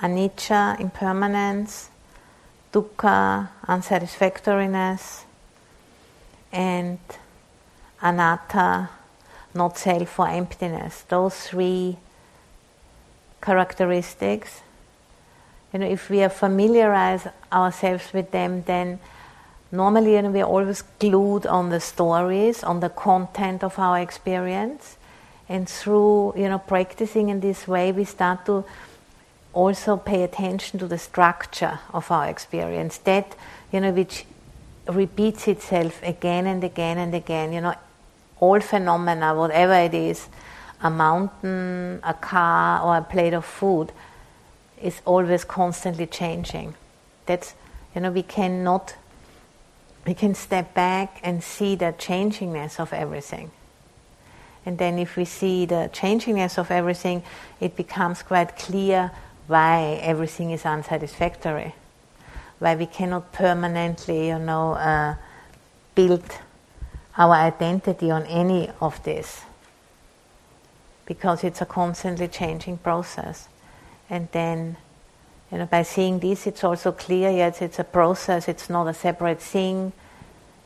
anicca, 0.00 0.78
impermanence, 0.80 1.90
dukkha, 2.72 3.48
unsatisfactoriness, 3.66 5.24
and 6.52 6.98
anatta, 8.00 8.90
not 9.54 9.76
self 9.78 10.18
or 10.18 10.28
emptiness. 10.28 11.02
Those 11.08 11.34
three 11.34 11.98
characteristics. 13.40 14.62
You 15.72 15.80
know, 15.80 15.86
if 15.86 16.08
we 16.08 16.22
are 16.22 16.28
familiarize 16.28 17.26
ourselves 17.52 18.12
with 18.12 18.30
them, 18.30 18.62
then 18.66 18.98
normally 19.70 20.14
you 20.14 20.22
know, 20.22 20.30
we 20.30 20.40
are 20.40 20.48
always 20.48 20.82
glued 20.98 21.46
on 21.46 21.70
the 21.70 21.80
stories, 21.80 22.64
on 22.64 22.80
the 22.80 22.88
content 22.88 23.62
of 23.62 23.78
our 23.78 23.98
experience. 23.98 24.96
And 25.48 25.68
through 25.68 26.34
you 26.36 26.48
know 26.48 26.58
practicing 26.58 27.30
in 27.30 27.40
this 27.40 27.66
way 27.66 27.90
we 27.90 28.04
start 28.04 28.44
to 28.46 28.64
also 29.54 29.96
pay 29.96 30.22
attention 30.22 30.78
to 30.78 30.86
the 30.86 30.98
structure 30.98 31.80
of 31.92 32.10
our 32.10 32.28
experience. 32.28 32.98
That 32.98 33.34
you 33.72 33.80
know 33.80 33.92
which 33.92 34.26
repeats 34.86 35.48
itself 35.48 36.02
again 36.02 36.46
and 36.46 36.62
again 36.62 36.98
and 36.98 37.14
again. 37.14 37.52
You 37.52 37.62
know 37.62 37.74
all 38.40 38.60
phenomena 38.60 39.34
whatever 39.34 39.74
it 39.74 39.94
is 39.94 40.28
a 40.82 40.90
mountain 40.90 42.00
a 42.04 42.14
car 42.14 42.82
or 42.82 42.98
a 42.98 43.02
plate 43.02 43.34
of 43.34 43.44
food 43.44 43.92
is 44.82 45.00
always 45.04 45.44
constantly 45.44 46.06
changing. 46.06 46.74
That's 47.26 47.54
you 47.94 48.00
know 48.00 48.10
we 48.10 48.22
cannot 48.22 48.94
we 50.06 50.14
can 50.14 50.34
step 50.34 50.72
back 50.74 51.20
and 51.22 51.44
see 51.44 51.74
the 51.74 51.94
changingness 51.98 52.80
of 52.80 52.92
everything. 52.94 53.50
And 54.64 54.78
then, 54.78 54.98
if 54.98 55.16
we 55.16 55.24
see 55.24 55.66
the 55.66 55.90
changingness 55.92 56.58
of 56.58 56.70
everything, 56.70 57.22
it 57.60 57.76
becomes 57.76 58.22
quite 58.22 58.56
clear 58.56 59.10
why 59.46 59.98
everything 60.02 60.50
is 60.50 60.64
unsatisfactory, 60.64 61.74
why 62.58 62.74
we 62.74 62.86
cannot 62.86 63.32
permanently, 63.32 64.28
you 64.28 64.38
know, 64.38 64.72
uh, 64.72 65.14
build 65.94 66.38
our 67.16 67.34
identity 67.34 68.10
on 68.10 68.24
any 68.24 68.70
of 68.80 69.02
this, 69.04 69.42
because 71.06 71.44
it's 71.44 71.60
a 71.60 71.66
constantly 71.66 72.28
changing 72.28 72.78
process. 72.78 73.48
And 74.10 74.28
then, 74.32 74.76
you 75.50 75.58
know, 75.58 75.66
by 75.66 75.82
seeing 75.82 76.18
this, 76.18 76.46
it's 76.46 76.64
also 76.64 76.92
clear. 76.92 77.30
Yes, 77.30 77.62
it's 77.62 77.78
a 77.78 77.84
process. 77.84 78.48
It's 78.48 78.70
not 78.70 78.86
a 78.86 78.94
separate 78.94 79.40
thing. 79.40 79.92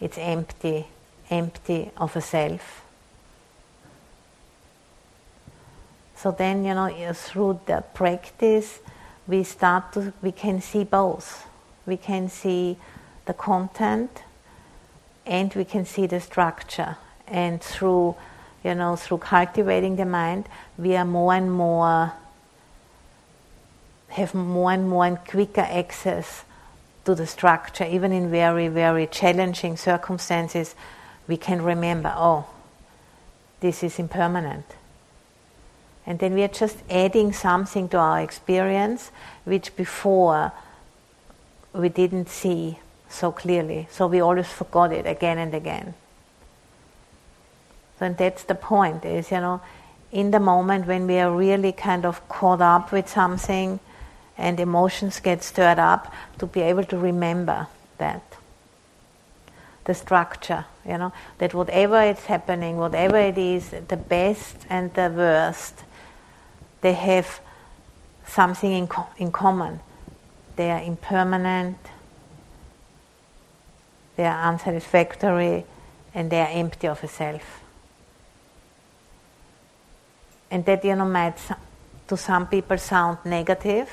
It's 0.00 0.18
empty, 0.18 0.86
empty 1.30 1.90
of 1.96 2.16
a 2.16 2.20
self. 2.20 2.84
So 6.16 6.30
then, 6.30 6.64
you 6.64 6.74
know, 6.74 7.12
through 7.14 7.60
the 7.66 7.82
practice, 7.94 8.78
we 9.26 9.42
start 9.42 9.92
to, 9.94 10.12
we 10.22 10.30
can 10.30 10.60
see 10.60 10.84
both. 10.84 11.46
We 11.84 11.96
can 11.96 12.28
see 12.28 12.76
the 13.26 13.34
content 13.34 14.22
and 15.26 15.52
we 15.54 15.64
can 15.64 15.84
see 15.84 16.06
the 16.06 16.20
structure. 16.20 16.96
And 17.26 17.60
through, 17.60 18.14
you 18.62 18.74
know, 18.74 18.96
through 18.96 19.18
cultivating 19.18 19.96
the 19.96 20.04
mind, 20.04 20.48
we 20.78 20.96
are 20.96 21.04
more 21.04 21.34
and 21.34 21.52
more, 21.52 22.12
have 24.12 24.34
more 24.34 24.72
and 24.72 24.88
more 24.88 25.06
and 25.06 25.18
quicker 25.24 25.62
access 25.62 26.44
to 27.04 27.14
the 27.14 27.26
structure. 27.26 27.84
Even 27.84 28.12
in 28.12 28.30
very, 28.30 28.68
very 28.68 29.06
challenging 29.06 29.76
circumstances, 29.76 30.74
we 31.26 31.36
can 31.36 31.62
remember, 31.62 32.12
oh, 32.16 32.46
this 33.60 33.82
is 33.82 33.98
impermanent. 33.98 34.66
And 36.06 36.18
then 36.18 36.34
we 36.34 36.42
are 36.42 36.48
just 36.48 36.78
adding 36.90 37.32
something 37.32 37.88
to 37.90 37.96
our 37.96 38.20
experience 38.20 39.10
which 39.44 39.74
before 39.76 40.52
we 41.72 41.88
didn't 41.88 42.28
see 42.28 42.78
so 43.08 43.32
clearly. 43.32 43.88
So 43.90 44.08
we 44.08 44.20
always 44.20 44.48
forgot 44.48 44.92
it 44.92 45.06
again 45.06 45.38
and 45.38 45.54
again. 45.54 45.94
So 47.98 48.06
and 48.06 48.16
that's 48.16 48.42
the 48.44 48.56
point 48.56 49.04
is, 49.04 49.30
you 49.30 49.38
know, 49.38 49.60
in 50.10 50.32
the 50.32 50.40
moment 50.40 50.86
when 50.86 51.06
we 51.06 51.18
are 51.18 51.30
really 51.34 51.72
kind 51.72 52.04
of 52.04 52.28
caught 52.28 52.60
up 52.60 52.92
with 52.92 53.08
something 53.08 53.80
and 54.38 54.58
emotions 54.58 55.20
get 55.20 55.42
stirred 55.42 55.78
up, 55.78 56.12
to 56.38 56.46
be 56.46 56.60
able 56.60 56.84
to 56.84 56.98
remember 56.98 57.66
that 57.98 58.22
the 59.84 59.94
structure, 59.94 60.64
you 60.86 60.96
know, 60.96 61.12
that 61.38 61.54
whatever 61.54 62.00
is 62.02 62.20
happening, 62.26 62.76
whatever 62.76 63.18
it 63.18 63.36
is, 63.36 63.70
the 63.88 63.96
best 63.96 64.56
and 64.70 64.92
the 64.94 65.12
worst, 65.14 65.84
they 66.80 66.92
have 66.92 67.40
something 68.26 68.72
in, 68.72 68.86
co- 68.86 69.08
in 69.18 69.32
common. 69.32 69.80
They 70.56 70.70
are 70.70 70.82
impermanent, 70.82 71.78
they 74.16 74.24
are 74.24 74.48
unsatisfactory, 74.48 75.64
and 76.14 76.30
they 76.30 76.40
are 76.40 76.48
empty 76.50 76.86
of 76.86 77.02
a 77.02 77.08
self. 77.08 77.60
And 80.50 80.64
that, 80.66 80.84
you 80.84 80.94
know, 80.94 81.06
might 81.06 81.38
to 82.08 82.16
some 82.16 82.46
people 82.46 82.76
sound 82.76 83.18
negative 83.24 83.88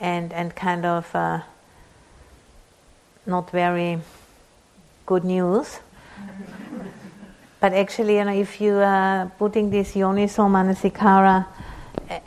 and, 0.00 0.32
and 0.32 0.56
kind 0.56 0.86
of 0.86 1.14
uh, 1.14 1.40
not 3.26 3.50
very 3.50 3.98
good 5.06 5.24
news. 5.24 5.80
but 7.60 7.72
actually, 7.72 8.16
you 8.16 8.24
know, 8.24 8.32
if 8.32 8.60
you 8.60 8.76
are 8.76 9.30
putting 9.38 9.70
this 9.70 9.94
yoniso 9.94 10.48
manasikara 10.48 11.46
eh, 12.08 12.20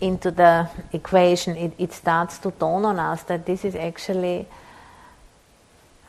into 0.00 0.30
the 0.30 0.68
equation, 0.92 1.56
it, 1.56 1.72
it 1.78 1.92
starts 1.92 2.38
to 2.38 2.50
dawn 2.50 2.84
on 2.84 2.98
us 2.98 3.22
that 3.24 3.46
this 3.46 3.64
is 3.64 3.76
actually, 3.76 4.46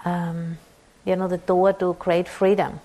um, 0.04 0.58
you 1.06 1.16
know, 1.16 1.28
the 1.28 1.38
door 1.38 1.74
to 1.74 1.96
great 2.00 2.28
freedom. 2.28 2.80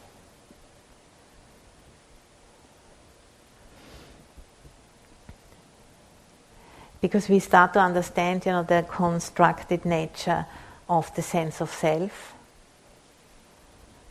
Because 7.06 7.28
we 7.28 7.38
start 7.38 7.72
to 7.74 7.78
understand, 7.78 8.44
you 8.46 8.50
know, 8.50 8.64
the 8.64 8.84
constructed 8.90 9.84
nature 9.84 10.44
of 10.88 11.14
the 11.14 11.22
sense 11.22 11.60
of 11.60 11.70
self, 11.70 12.34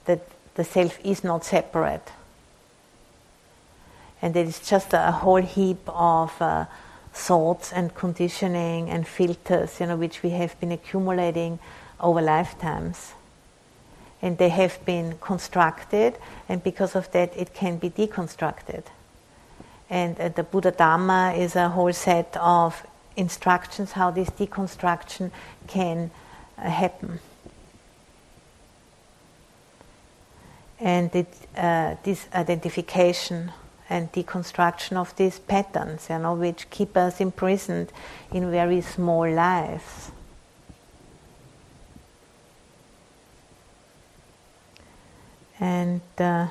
that 0.05 0.21
the 0.53 0.63
self 0.63 0.97
is 1.03 1.21
not 1.21 1.43
separate. 1.43 2.09
And 4.21 4.33
it's 4.37 4.69
just 4.69 4.93
a, 4.93 5.11
whole 5.11 5.41
heap 5.41 5.79
of 5.87 6.41
uh, 6.41 6.67
thoughts 7.11 7.73
and 7.73 7.93
conditioning 7.93 8.89
and 8.89 9.05
filters, 9.05 9.77
you 9.81 9.87
know, 9.87 9.97
which 9.97 10.23
we 10.23 10.29
have 10.29 10.57
been 10.61 10.71
accumulating 10.71 11.59
over 11.99 12.21
lifetimes. 12.21 13.11
And 14.21 14.37
they 14.37 14.47
have 14.47 14.85
been 14.85 15.17
constructed, 15.19 16.15
and 16.47 16.63
because 16.63 16.95
of 16.95 17.11
that, 17.11 17.35
it 17.35 17.53
can 17.53 17.75
be 17.75 17.89
deconstructed. 17.89 18.85
And 19.89 20.19
uh, 20.19 20.29
the 20.29 20.43
Buddha 20.43 20.71
Dharma 20.71 21.33
is 21.37 21.55
a 21.55 21.69
whole 21.69 21.93
set 21.93 22.35
of 22.37 22.85
instructions 23.15 23.91
how 23.93 24.11
this 24.11 24.29
deconstruction 24.29 25.31
can 25.67 26.11
uh, 26.57 26.69
happen. 26.69 27.19
And 30.79 31.15
it, 31.15 31.33
uh, 31.55 31.95
this 32.03 32.27
identification 32.33 33.51
and 33.89 34.11
deconstruction 34.11 34.97
of 34.97 35.15
these 35.15 35.39
patterns, 35.39 36.07
you 36.09 36.17
know, 36.17 36.33
which 36.33 36.69
keep 36.69 36.97
us 36.97 37.21
imprisoned 37.21 37.91
in 38.31 38.51
very 38.51 38.81
small 38.81 39.29
lives. 39.29 40.11
And 45.59 46.01
uh, 46.17 46.47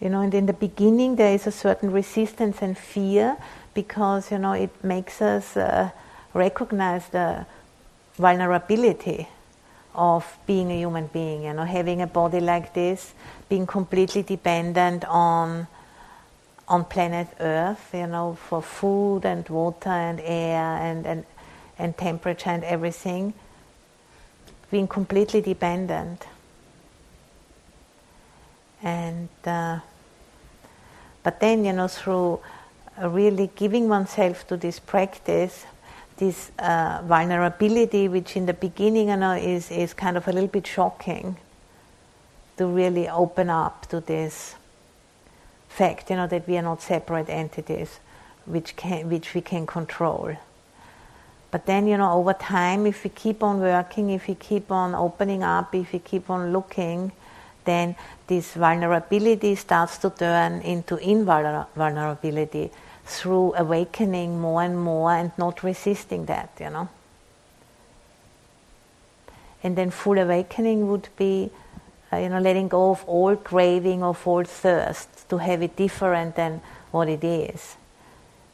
You 0.00 0.10
know, 0.10 0.20
and 0.20 0.34
in 0.34 0.46
the 0.46 0.52
beginning 0.52 1.16
there 1.16 1.32
is 1.32 1.46
a 1.46 1.52
certain 1.52 1.90
resistance 1.90 2.60
and 2.60 2.76
fear 2.76 3.36
because 3.72 4.30
you 4.30 4.38
know 4.38 4.52
it 4.52 4.70
makes 4.84 5.22
us 5.22 5.56
uh, 5.56 5.90
recognize 6.34 7.08
the 7.08 7.46
vulnerability 8.16 9.28
of 9.94 10.38
being 10.46 10.70
a 10.70 10.78
human 10.78 11.06
being. 11.06 11.44
You 11.44 11.54
know, 11.54 11.64
having 11.64 12.02
a 12.02 12.06
body 12.06 12.40
like 12.40 12.74
this, 12.74 13.14
being 13.48 13.66
completely 13.66 14.22
dependent 14.22 15.04
on 15.06 15.66
on 16.68 16.84
planet 16.84 17.28
Earth. 17.40 17.90
You 17.94 18.06
know, 18.06 18.36
for 18.48 18.60
food 18.60 19.24
and 19.24 19.48
water 19.48 19.88
and 19.88 20.20
air 20.20 20.76
and 20.76 21.06
and, 21.06 21.24
and 21.78 21.96
temperature 21.96 22.50
and 22.50 22.64
everything. 22.64 23.32
Being 24.70 24.88
completely 24.88 25.40
dependent 25.40 26.26
and 28.86 29.28
uh, 29.44 29.80
but 31.24 31.40
then 31.40 31.64
you 31.64 31.72
know 31.72 31.88
through 31.88 32.38
really 33.02 33.50
giving 33.56 33.88
oneself 33.88 34.46
to 34.46 34.56
this 34.56 34.78
practice 34.78 35.66
this 36.18 36.50
uh, 36.58 37.02
vulnerability 37.04 38.08
which 38.08 38.36
in 38.36 38.46
the 38.46 38.54
beginning 38.54 39.08
you 39.08 39.16
know 39.16 39.32
is, 39.32 39.70
is 39.70 39.92
kind 39.92 40.16
of 40.16 40.28
a 40.28 40.32
little 40.32 40.48
bit 40.58 40.66
shocking 40.66 41.36
to 42.56 42.66
really 42.66 43.08
open 43.08 43.50
up 43.50 43.86
to 43.88 44.00
this 44.00 44.54
fact 45.68 46.08
you 46.10 46.16
know 46.16 46.28
that 46.28 46.46
we 46.48 46.56
are 46.56 46.62
not 46.62 46.80
separate 46.80 47.28
entities 47.28 47.98
which 48.44 48.76
can 48.76 49.10
which 49.10 49.34
we 49.34 49.40
can 49.40 49.66
control. 49.66 50.36
But 51.50 51.66
then 51.66 51.88
you 51.88 51.96
know 51.96 52.12
over 52.12 52.34
time 52.34 52.86
if 52.86 53.02
we 53.02 53.10
keep 53.10 53.42
on 53.42 53.60
working 53.60 54.10
if 54.10 54.28
we 54.28 54.36
keep 54.36 54.70
on 54.70 54.94
opening 54.94 55.42
up 55.42 55.74
if 55.74 55.92
we 55.92 55.98
keep 55.98 56.30
on 56.30 56.52
looking 56.52 57.10
then 57.66 57.96
this 58.26 58.54
vulnerability 58.54 59.54
starts 59.54 59.98
to 59.98 60.10
turn 60.10 60.60
into 60.62 60.96
invulnerability 60.96 62.70
through 63.04 63.54
awakening 63.54 64.40
more 64.40 64.62
and 64.62 64.78
more 64.80 65.12
and 65.12 65.30
not 65.38 65.62
resisting 65.62 66.26
that, 66.26 66.50
you 66.58 66.70
know. 66.70 66.88
And 69.62 69.76
then 69.76 69.90
full 69.90 70.18
awakening 70.18 70.88
would 70.88 71.08
be, 71.16 71.50
uh, 72.12 72.16
you 72.16 72.28
know, 72.28 72.40
letting 72.40 72.68
go 72.68 72.90
of 72.90 73.04
all 73.04 73.36
craving, 73.36 74.02
of 74.02 74.26
all 74.26 74.44
thirst, 74.44 75.28
to 75.30 75.38
have 75.38 75.62
it 75.62 75.76
different 75.76 76.34
than 76.36 76.60
what 76.90 77.08
it 77.08 77.22
is, 77.22 77.76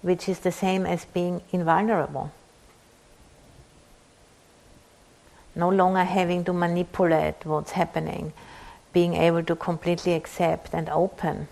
which 0.02 0.28
is 0.28 0.40
the 0.40 0.52
same 0.52 0.84
as 0.84 1.04
being 1.06 1.40
invulnerable. 1.52 2.30
No 5.54 5.68
longer 5.68 6.04
having 6.04 6.44
to 6.44 6.52
manipulate 6.52 7.44
what's 7.44 7.72
happening 7.72 8.32
being 8.92 9.14
able 9.14 9.42
to 9.42 9.56
completely 9.56 10.14
accept 10.14 10.74
and 10.74 10.88
open. 10.88 11.48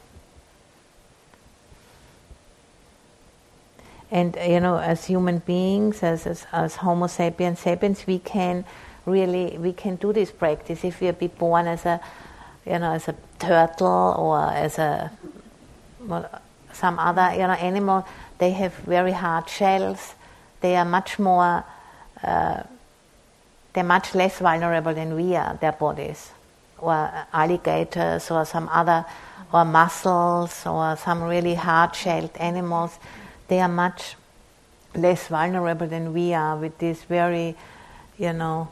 And 4.11 4.36
you 4.45 4.61
know, 4.61 4.78
as 4.78 5.07
human 5.07 5.38
beings, 5.38 6.03
as, 6.03 6.26
as, 6.26 6.47
as 6.53 6.76
Homo 6.76 7.07
sapiens 7.07 7.61
sapiens, 7.61 8.07
we 8.07 8.18
can 8.18 8.64
really 9.07 9.57
we 9.59 9.72
can 9.72 9.97
do 9.97 10.12
this 10.12 10.32
practice. 10.32 10.84
If 10.84 11.01
we 11.01 11.09
are 11.09 11.12
born 11.12 11.66
as 11.68 11.86
a 11.86 12.01
you 12.66 12.78
know 12.78 12.93
as 12.93 13.09
a 13.09 13.14
turtle 13.38 14.14
or 14.18 14.51
as 14.53 14.78
a 14.78 15.12
well, 16.01 16.28
some 16.72 16.99
other 16.99 17.32
you 17.32 17.47
know 17.47 17.53
animal, 17.53 18.07
they 18.38 18.51
have 18.51 18.74
very 18.74 19.12
hard 19.12 19.49
shells. 19.49 20.14
They 20.61 20.74
are 20.74 20.84
much 20.84 21.20
more 21.20 21.64
uh, 22.22 22.64
they're 23.72 23.84
much 23.84 24.16
less 24.16 24.41
vulnerable 24.41 24.93
than 24.93 25.14
we 25.14 25.36
are. 25.36 25.57
Their 25.61 25.72
bodies 25.72 26.32
or 26.82 27.10
alligators 27.32 28.30
or 28.30 28.44
some 28.44 28.68
other, 28.70 29.04
or 29.52 29.64
mussels 29.64 30.66
or 30.66 30.96
some 30.96 31.22
really 31.22 31.54
hard 31.54 31.94
shelled 31.94 32.36
animals, 32.36 32.98
they 33.48 33.60
are 33.60 33.68
much 33.68 34.16
less 34.94 35.28
vulnerable 35.28 35.86
than 35.86 36.12
we 36.12 36.34
are 36.34 36.56
with 36.56 36.78
these 36.78 37.02
very, 37.04 37.56
you 38.18 38.32
know, 38.32 38.68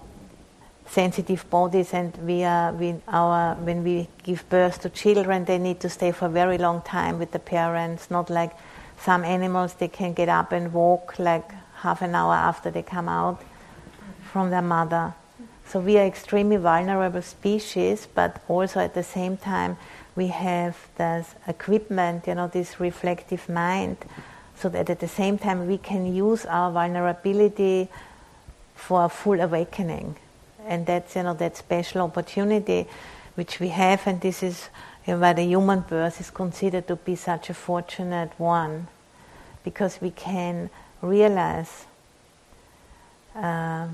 sensitive 0.86 1.48
bodies, 1.50 1.92
and 1.92 2.16
we 2.26 2.44
are 2.44 2.72
we, 2.72 2.94
our 3.08 3.54
when 3.56 3.84
we 3.84 4.08
give 4.22 4.48
birth 4.48 4.80
to 4.80 4.88
children, 4.88 5.44
they 5.44 5.58
need 5.58 5.80
to 5.80 5.88
stay 5.88 6.12
for 6.12 6.26
a 6.26 6.30
very 6.30 6.58
long 6.58 6.80
time 6.82 7.18
with 7.18 7.30
the 7.32 7.38
parents. 7.38 8.10
Not 8.10 8.30
like 8.30 8.52
some 9.00 9.24
animals, 9.24 9.74
they 9.74 9.88
can 9.88 10.12
get 10.12 10.28
up 10.28 10.52
and 10.52 10.72
walk 10.72 11.18
like 11.18 11.52
half 11.76 12.02
an 12.02 12.14
hour 12.14 12.34
after 12.34 12.70
they 12.70 12.82
come 12.82 13.08
out 13.08 13.42
from 14.32 14.50
their 14.50 14.62
mother. 14.62 15.14
So 15.70 15.80
we 15.80 15.98
are 15.98 16.06
extremely 16.06 16.56
vulnerable 16.56 17.20
species, 17.20 18.08
but 18.14 18.42
also 18.48 18.80
at 18.80 18.94
the 18.94 19.02
same 19.02 19.36
time 19.36 19.76
we 20.16 20.28
have 20.28 20.76
this 20.96 21.34
equipment, 21.46 22.26
you 22.26 22.34
know, 22.34 22.48
this 22.48 22.80
reflective 22.80 23.48
mind, 23.50 23.98
so 24.56 24.70
that 24.70 24.88
at 24.88 25.00
the 25.00 25.08
same 25.08 25.36
time 25.36 25.66
we 25.68 25.76
can 25.76 26.14
use 26.14 26.46
our 26.46 26.72
vulnerability 26.72 27.88
for 28.74 29.04
a 29.04 29.08
full 29.10 29.40
awakening. 29.40 30.16
And 30.66 30.86
that's, 30.86 31.14
you 31.14 31.22
know, 31.22 31.34
that 31.34 31.56
special 31.58 32.00
opportunity 32.00 32.86
which 33.34 33.60
we 33.60 33.68
have, 33.68 34.06
and 34.06 34.20
this 34.22 34.42
is 34.42 34.70
you 35.06 35.12
know, 35.12 35.20
why 35.20 35.34
the 35.34 35.44
human 35.44 35.80
birth 35.80 36.18
is 36.18 36.30
considered 36.30 36.88
to 36.88 36.96
be 36.96 37.14
such 37.14 37.50
a 37.50 37.54
fortunate 37.54 38.30
one, 38.38 38.88
because 39.64 40.00
we 40.00 40.10
can 40.10 40.70
realize 41.02 41.84
uh, 43.36 43.88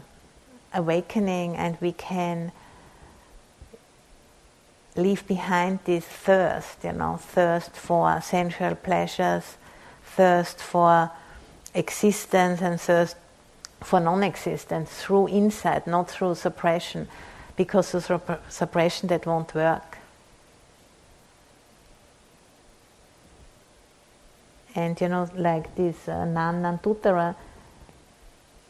awakening 0.75 1.57
and 1.57 1.77
we 1.81 1.93
can 1.93 2.53
leave 4.97 5.27
behind 5.27 5.81
this 5.85 6.05
thirst, 6.05 6.85
you 6.85 6.93
know, 6.93 7.17
thirst 7.17 7.73
for 7.73 8.21
sensual 8.21 8.75
pleasures, 8.75 9.57
thirst 10.05 10.59
for 10.59 11.11
existence, 11.75 12.61
and 12.61 12.81
thirst 12.81 13.17
for 13.81 14.01
non 14.01 14.23
existence 14.23 14.91
through 14.91 15.29
insight, 15.29 15.87
not 15.87 16.11
through 16.11 16.35
suppression, 16.35 17.09
because 17.57 17.91
through 17.91 18.21
suppression 18.49 19.09
that 19.09 19.27
won't 19.27 19.55
work. 19.55 19.99
And 24.75 25.01
you 25.01 25.09
know, 25.09 25.29
like 25.37 25.75
this 25.77 26.09
uh, 26.09 26.25
Nan 26.25 26.63
Nanduttara, 26.63 27.37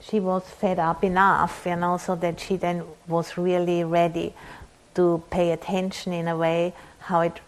she 0.08 0.20
was 0.20 0.42
fed 0.44 0.78
up 0.78 1.02
enough, 1.02 1.64
you 1.66 1.76
know, 1.76 1.96
so 1.96 2.14
that 2.16 2.38
she 2.38 2.56
then 2.56 2.84
was 3.08 3.38
really 3.38 3.84
ready 3.84 4.34
to 4.94 5.22
pay 5.30 5.52
attention 5.52 6.12
in 6.12 6.28
a 6.28 6.36
way 6.36 6.72
how 6.98 7.20
it, 7.20 7.40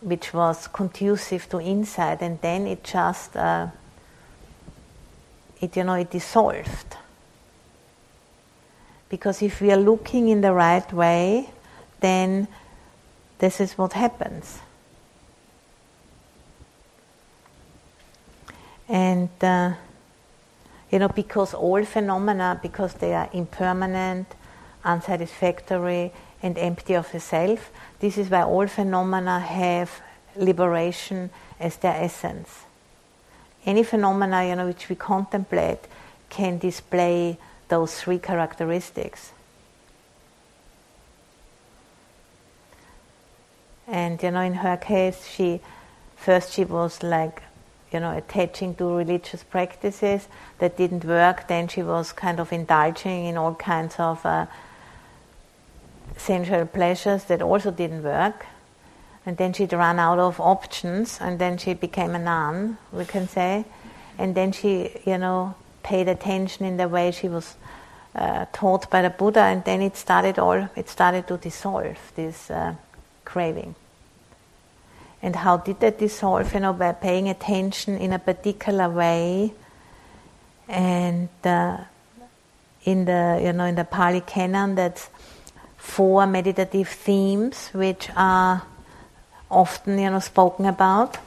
which 0.00 0.34
was 0.34 0.66
conducive 0.68 1.48
to 1.48 1.60
insight, 1.60 2.20
and 2.20 2.40
then 2.40 2.66
it 2.66 2.82
just, 2.84 3.36
uh, 3.36 3.68
it 5.60 5.76
you 5.76 5.84
know, 5.84 5.94
it 5.94 6.10
dissolved. 6.10 6.96
Because 9.08 9.40
if 9.40 9.60
we 9.60 9.70
are 9.70 9.78
looking 9.78 10.28
in 10.28 10.40
the 10.40 10.52
right 10.52 10.92
way, 10.92 11.48
then 12.00 12.48
this 13.38 13.60
is 13.60 13.78
what 13.78 13.92
happens. 13.92 14.58
And 18.88 19.28
uh, 19.40 19.72
you 20.90 20.98
know, 20.98 21.08
because 21.08 21.54
all 21.54 21.84
phenomena, 21.84 22.58
because 22.62 22.94
they 22.94 23.14
are 23.14 23.28
impermanent, 23.32 24.26
unsatisfactory, 24.84 26.12
and 26.42 26.56
empty 26.56 26.94
of 26.94 27.10
the 27.12 27.20
self, 27.20 27.70
this 28.00 28.16
is 28.16 28.30
why 28.30 28.42
all 28.42 28.66
phenomena 28.66 29.40
have 29.40 30.00
liberation 30.36 31.30
as 31.58 31.76
their 31.76 31.94
essence. 31.94 32.64
Any 33.66 33.82
phenomena, 33.82 34.44
you 34.44 34.56
know, 34.56 34.66
which 34.66 34.88
we 34.88 34.96
contemplate 34.96 35.80
can 36.30 36.58
display 36.58 37.38
those 37.68 38.00
three 38.00 38.18
characteristics. 38.18 39.32
And 43.86 44.22
you 44.22 44.30
know, 44.30 44.40
in 44.40 44.54
her 44.54 44.76
case, 44.76 45.26
she 45.26 45.60
first 46.16 46.52
she 46.52 46.64
was 46.64 47.02
like 47.02 47.42
you 47.92 48.00
know, 48.00 48.16
attaching 48.16 48.74
to 48.76 48.96
religious 48.96 49.42
practices 49.42 50.28
that 50.58 50.76
didn't 50.76 51.04
work. 51.04 51.48
Then 51.48 51.68
she 51.68 51.82
was 51.82 52.12
kind 52.12 52.40
of 52.40 52.52
indulging 52.52 53.26
in 53.26 53.36
all 53.36 53.54
kinds 53.54 53.96
of 53.98 54.24
uh, 54.26 54.46
sensual 56.16 56.66
pleasures 56.66 57.24
that 57.24 57.42
also 57.42 57.70
didn't 57.70 58.02
work. 58.02 58.46
And 59.24 59.36
then 59.36 59.52
she'd 59.52 59.72
run 59.72 59.98
out 59.98 60.18
of 60.18 60.40
options, 60.40 61.18
and 61.20 61.38
then 61.38 61.58
she 61.58 61.74
became 61.74 62.14
a 62.14 62.18
nun, 62.18 62.78
we 62.92 63.04
can 63.04 63.28
say. 63.28 63.64
And 64.16 64.34
then 64.34 64.52
she, 64.52 64.90
you 65.04 65.18
know, 65.18 65.54
paid 65.82 66.08
attention 66.08 66.64
in 66.64 66.76
the 66.76 66.88
way 66.88 67.10
she 67.10 67.28
was 67.28 67.56
uh, 68.14 68.46
taught 68.52 68.90
by 68.90 69.02
the 69.02 69.10
Buddha, 69.10 69.40
and 69.40 69.64
then 69.64 69.82
it 69.82 69.96
started 69.96 70.38
all. 70.38 70.68
It 70.76 70.88
started 70.88 71.28
to 71.28 71.36
dissolve 71.36 71.98
this 72.14 72.50
uh, 72.50 72.74
craving. 73.24 73.74
And 75.20 75.34
how 75.34 75.56
did 75.56 75.80
that 75.80 75.98
dissolve? 75.98 76.54
You 76.54 76.60
know, 76.60 76.72
by 76.72 76.92
paying 76.92 77.28
attention 77.28 77.98
in 77.98 78.12
a 78.12 78.18
particular 78.18 78.88
way. 78.88 79.52
And 80.68 81.28
uh, 81.44 81.78
in 82.84 83.04
the 83.04 83.40
you 83.42 83.52
know 83.52 83.64
in 83.64 83.74
the 83.74 83.84
Pali 83.84 84.20
Canon, 84.20 84.74
that's 84.74 85.08
four 85.76 86.26
meditative 86.26 86.88
themes 86.88 87.68
which 87.72 88.08
are 88.16 88.62
often 89.50 89.98
you 89.98 90.10
know 90.10 90.20
spoken 90.20 90.66
about. 90.66 91.18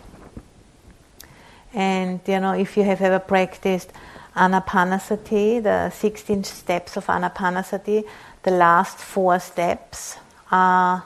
And 1.74 2.20
you 2.28 2.40
know, 2.40 2.54
if 2.54 2.78
you 2.78 2.84
have 2.84 3.02
ever 3.02 3.20
practiced 3.20 3.92
anapanasati, 4.36 5.64
the 5.64 5.90
16 5.90 6.44
steps 6.44 6.98
of 6.98 7.06
anapanasati, 7.08 8.04
the 8.44 8.52
last 8.52 8.98
four 8.98 9.40
steps 9.40 10.18
are 10.52 11.04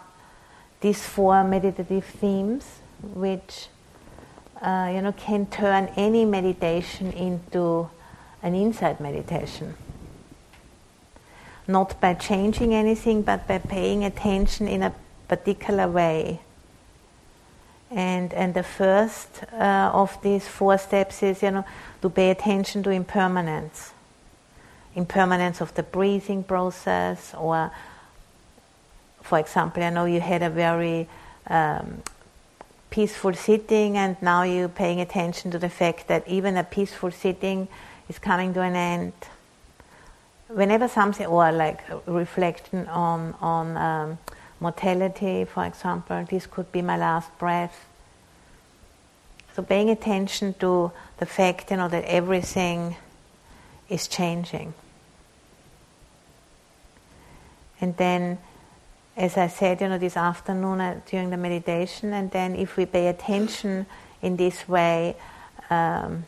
these 0.85 1.03
four 1.03 1.43
meditative 1.43 2.05
themes, 2.05 2.63
which 3.15 3.69
uh, 4.61 4.91
you 4.93 5.01
know 5.01 5.13
can 5.13 5.47
turn 5.47 5.89
any 5.97 6.25
meditation 6.25 7.11
into 7.13 7.89
an 8.43 8.53
insight 8.53 9.01
meditation. 9.01 9.73
Not 11.67 11.99
by 11.99 12.13
changing 12.13 12.75
anything, 12.75 13.23
but 13.23 13.47
by 13.47 13.57
paying 13.57 14.03
attention 14.03 14.67
in 14.67 14.83
a 14.83 14.93
particular 15.27 15.87
way. 15.87 16.41
And 17.89 18.31
and 18.35 18.53
the 18.53 18.61
first 18.61 19.41
uh, 19.53 19.89
of 19.91 20.21
these 20.21 20.47
four 20.47 20.77
steps 20.77 21.23
is 21.23 21.41
you 21.41 21.49
know 21.49 21.65
to 22.03 22.11
pay 22.11 22.29
attention 22.29 22.83
to 22.83 22.91
impermanence, 22.91 23.91
impermanence 24.93 25.61
of 25.61 25.73
the 25.73 25.81
breathing 25.81 26.43
process 26.43 27.33
or 27.33 27.71
for 29.25 29.39
example, 29.39 29.83
I 29.83 29.89
know 29.89 30.05
you 30.05 30.21
had 30.21 30.43
a 30.43 30.49
very 30.49 31.07
um, 31.47 32.03
peaceful 32.91 33.33
sitting, 33.33 33.97
and 33.97 34.15
now 34.21 34.43
you're 34.43 34.69
paying 34.69 35.01
attention 35.01 35.51
to 35.51 35.59
the 35.59 35.69
fact 35.69 36.07
that 36.07 36.27
even 36.27 36.55
a 36.57 36.63
peaceful 36.63 37.11
sitting 37.11 37.67
is 38.07 38.19
coming 38.19 38.53
to 38.53 38.61
an 38.61 38.75
end. 38.75 39.13
Whenever 40.47 40.87
something, 40.87 41.25
or 41.25 41.51
like 41.51 41.81
reflection 42.05 42.87
on 42.87 43.33
on 43.41 43.77
um, 43.77 44.17
mortality, 44.59 45.45
for 45.45 45.65
example, 45.65 46.23
this 46.29 46.45
could 46.45 46.71
be 46.71 46.83
my 46.83 46.97
last 46.97 47.35
breath. 47.39 47.85
So 49.55 49.63
paying 49.63 49.89
attention 49.89 50.53
to 50.59 50.91
the 51.17 51.25
fact, 51.25 51.71
you 51.71 51.77
know, 51.77 51.87
that 51.87 52.03
everything 52.05 52.95
is 53.89 54.07
changing, 54.07 54.75
and 57.81 57.97
then 57.97 58.37
as 59.17 59.37
I 59.37 59.47
said, 59.47 59.79
you 59.79 59.87
know, 59.87 59.97
this 59.97 60.17
afternoon 60.17 60.81
uh, 60.81 60.99
during 61.05 61.29
the 61.29 61.37
meditation, 61.37 62.13
and 62.13 62.29
then 62.31 62.55
if 62.55 62.75
we 62.75 62.85
pay 62.85 63.07
attention 63.07 63.85
in 64.21 64.35
this 64.35 64.67
way, 64.67 65.15
um, 65.69 66.25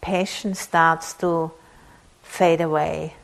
passion 0.00 0.54
starts 0.54 1.14
to 1.14 1.52
fade 2.22 2.60
away. 2.60 3.14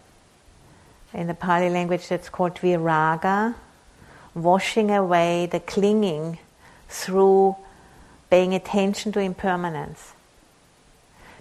In 1.13 1.27
the 1.27 1.35
Pali 1.35 1.69
language, 1.69 2.09
that's 2.09 2.29
called 2.29 2.55
viraga, 2.55 3.55
washing 4.35 4.91
away 4.91 5.47
the 5.47 5.61
clinging 5.61 6.39
through 6.89 7.57
paying 8.31 8.55
attention 8.55 9.11
to 9.13 9.21
impermanence. 9.21 10.13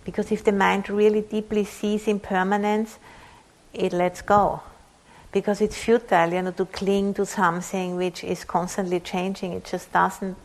Because 0.04 0.32
if 0.32 0.44
the 0.44 0.52
mind 0.52 0.90
really 0.90 1.22
deeply 1.22 1.64
sees 1.64 2.08
impermanence, 2.08 2.98
it 3.74 3.94
lets 3.94 4.22
go 4.22 4.62
because 5.34 5.62
it's 5.62 5.76
futile, 5.76 6.32
you 6.32 6.42
know, 6.44 6.52
to 6.52 6.66
cling 6.66 7.14
to 7.16 7.26
something 7.26 7.98
which 7.98 8.24
is 8.24 8.46
constantly 8.46 9.00
changing. 9.00 9.54
It 9.54 9.66
just 9.66 9.92
doesn't 9.92 10.38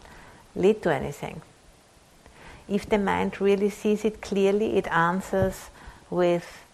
lead 0.56 0.82
to 0.82 0.92
anything. 0.92 1.42
If 2.66 2.88
the 2.88 2.98
mind 2.98 3.40
really 3.40 3.70
sees 3.70 4.04
it 4.04 4.22
clearly, 4.22 4.78
it 4.78 4.88
answers 4.88 5.68
with, 6.10 6.64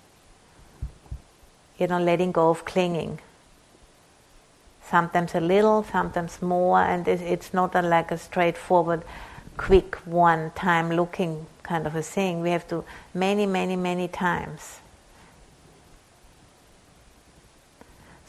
you 1.78 1.88
know, 1.88 2.00
letting 2.00 2.30
go 2.32 2.50
of 2.50 2.64
clinging. 2.64 3.18
Sometimes 4.88 5.34
a 5.34 5.40
little, 5.40 5.82
sometimes 5.82 6.40
more, 6.40 6.78
and 6.78 7.06
it's 7.08 7.52
not 7.52 7.74
a, 7.74 7.82
like 7.82 8.12
a 8.12 8.18
straightforward, 8.18 9.02
quick, 9.56 9.96
one 10.06 10.52
time 10.54 10.90
looking 10.90 11.46
kind 11.64 11.86
of 11.86 11.96
a 11.96 12.02
thing. 12.02 12.42
We 12.42 12.50
have 12.50 12.68
to 12.68 12.84
many, 13.12 13.46
many, 13.46 13.74
many 13.74 14.06
times. 14.06 14.80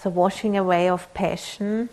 So, 0.06 0.12
washing 0.12 0.56
away 0.56 0.88
of 0.88 1.12
passion. 1.16 1.90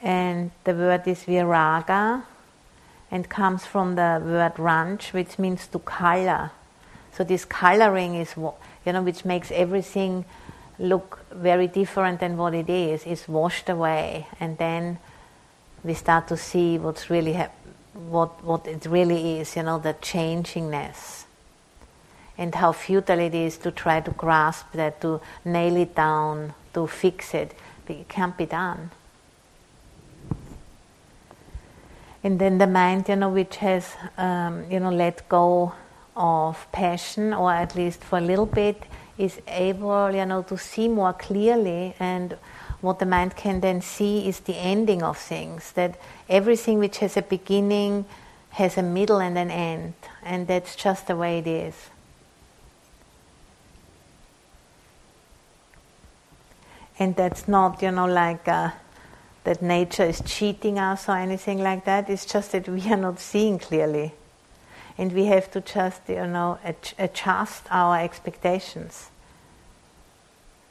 and 0.00 0.52
the 0.62 0.72
word 0.72 1.02
is 1.08 1.24
viraga 1.24 2.22
and 3.10 3.28
comes 3.28 3.66
from 3.66 3.96
the 3.96 4.22
word 4.24 4.56
ranch, 4.56 5.12
which 5.12 5.36
means 5.36 5.66
to 5.66 5.80
color. 5.80 6.52
So, 7.12 7.24
this 7.24 7.44
coloring 7.44 8.14
is, 8.14 8.36
you 8.36 8.92
know, 8.92 9.02
which 9.02 9.24
makes 9.24 9.50
everything 9.50 10.26
look 10.78 11.26
very 11.32 11.66
different 11.66 12.20
than 12.20 12.36
what 12.36 12.54
it 12.54 12.70
is, 12.70 13.04
is 13.04 13.26
washed 13.26 13.68
away. 13.68 14.28
And 14.38 14.58
then 14.58 14.98
we 15.82 15.94
start 15.94 16.28
to 16.28 16.36
see 16.36 16.78
what's 16.78 17.10
really 17.10 17.32
hap- 17.32 17.66
what, 17.94 18.44
what 18.44 18.64
it 18.68 18.86
really 18.86 19.40
is, 19.40 19.56
you 19.56 19.64
know, 19.64 19.80
the 19.80 19.94
changingness 19.94 21.19
and 22.40 22.54
how 22.54 22.72
futile 22.72 23.20
it 23.20 23.34
is 23.34 23.58
to 23.58 23.70
try 23.70 24.00
to 24.00 24.10
grasp 24.12 24.72
that, 24.72 24.98
to 25.02 25.20
nail 25.44 25.76
it 25.76 25.94
down, 25.94 26.54
to 26.72 26.86
fix 26.86 27.34
it. 27.34 27.54
It 27.86 28.08
can't 28.08 28.36
be 28.36 28.46
done. 28.46 28.90
And 32.24 32.38
then 32.38 32.56
the 32.56 32.66
mind, 32.66 33.08
you 33.08 33.16
know, 33.16 33.28
which 33.28 33.56
has, 33.56 33.94
um, 34.16 34.64
you 34.70 34.80
know, 34.80 34.90
let 34.90 35.28
go 35.28 35.74
of 36.16 36.66
passion, 36.72 37.34
or 37.34 37.52
at 37.52 37.76
least 37.76 38.02
for 38.02 38.18
a 38.18 38.22
little 38.22 38.46
bit, 38.46 38.84
is 39.18 39.38
able, 39.46 40.10
you 40.10 40.24
know, 40.24 40.42
to 40.44 40.56
see 40.56 40.88
more 40.88 41.12
clearly. 41.12 41.94
And 42.00 42.38
what 42.80 43.00
the 43.00 43.06
mind 43.06 43.36
can 43.36 43.60
then 43.60 43.82
see 43.82 44.26
is 44.26 44.40
the 44.40 44.56
ending 44.56 45.02
of 45.02 45.18
things. 45.18 45.72
That 45.72 46.00
everything 46.28 46.78
which 46.78 46.98
has 46.98 47.18
a 47.18 47.22
beginning 47.22 48.06
has 48.50 48.78
a 48.78 48.82
middle 48.82 49.20
and 49.20 49.36
an 49.36 49.50
end, 49.50 49.94
and 50.22 50.46
that's 50.46 50.74
just 50.74 51.06
the 51.06 51.16
way 51.16 51.38
it 51.38 51.46
is. 51.46 51.74
And 57.00 57.16
that's 57.16 57.48
not 57.48 57.82
you 57.82 57.90
know 57.90 58.06
like 58.06 58.46
uh, 58.46 58.70
that 59.44 59.62
nature 59.62 60.04
is 60.04 60.22
cheating 60.26 60.78
us 60.78 61.08
or 61.08 61.16
anything 61.16 61.58
like 61.58 61.86
that. 61.86 62.10
It's 62.10 62.26
just 62.26 62.52
that 62.52 62.68
we 62.68 62.82
are 62.92 62.96
not 62.96 63.18
seeing 63.18 63.58
clearly. 63.58 64.12
And 64.98 65.12
we 65.12 65.24
have 65.24 65.50
to 65.52 65.62
just 65.62 66.02
you 66.08 66.26
know 66.26 66.58
adjust 66.98 67.64
our 67.70 67.98
expectations 67.98 69.10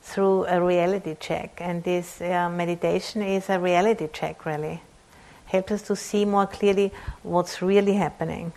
through 0.04 0.46
a 0.46 0.62
reality 0.62 1.18
check. 1.20 1.58
And 1.60 1.84
this 1.84 2.22
uh, 2.22 2.50
meditation 2.50 3.24
is 3.24 3.50
a 3.50 3.60
reality 3.60 4.08
check 4.14 4.46
really. 4.46 4.82
Helps 5.46 5.72
us 5.72 5.82
to 5.84 5.96
see 5.96 6.26
more 6.26 6.46
clearly 6.46 6.94
what's 7.24 7.60
really 7.64 7.94
happening. 7.94 8.54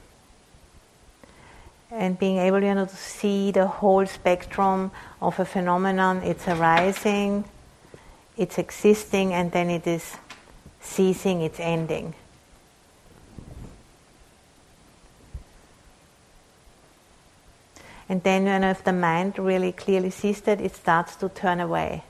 And 1.91 2.19
being 2.19 2.37
able 2.37 2.63
you 2.63 2.75
know 2.75 2.85
to 2.85 2.97
see 2.97 3.51
the 3.51 3.67
whole 3.67 4.05
spectrum 4.05 4.91
of 5.23 5.41
a 5.41 5.47
phenomenon 5.47 6.19
it's 6.23 6.47
arising 6.49 7.45
it's 8.37 8.59
existing 8.59 9.33
and 9.33 9.53
then 9.53 9.71
it 9.71 9.87
is 9.87 10.17
ceasing, 10.81 11.43
it's 11.43 11.61
ending. 11.61 12.15
And 18.09 18.23
then, 18.23 18.47
you 18.47 18.59
know, 18.59 18.71
if 18.71 18.85
the 18.85 18.93
mind 18.93 19.39
really 19.39 19.73
clearly 19.73 20.11
sees 20.11 20.41
that, 20.43 20.61
it 20.61 20.75
starts 20.75 21.17
to 21.17 21.29
turn 21.29 21.61
away. 21.61 22.03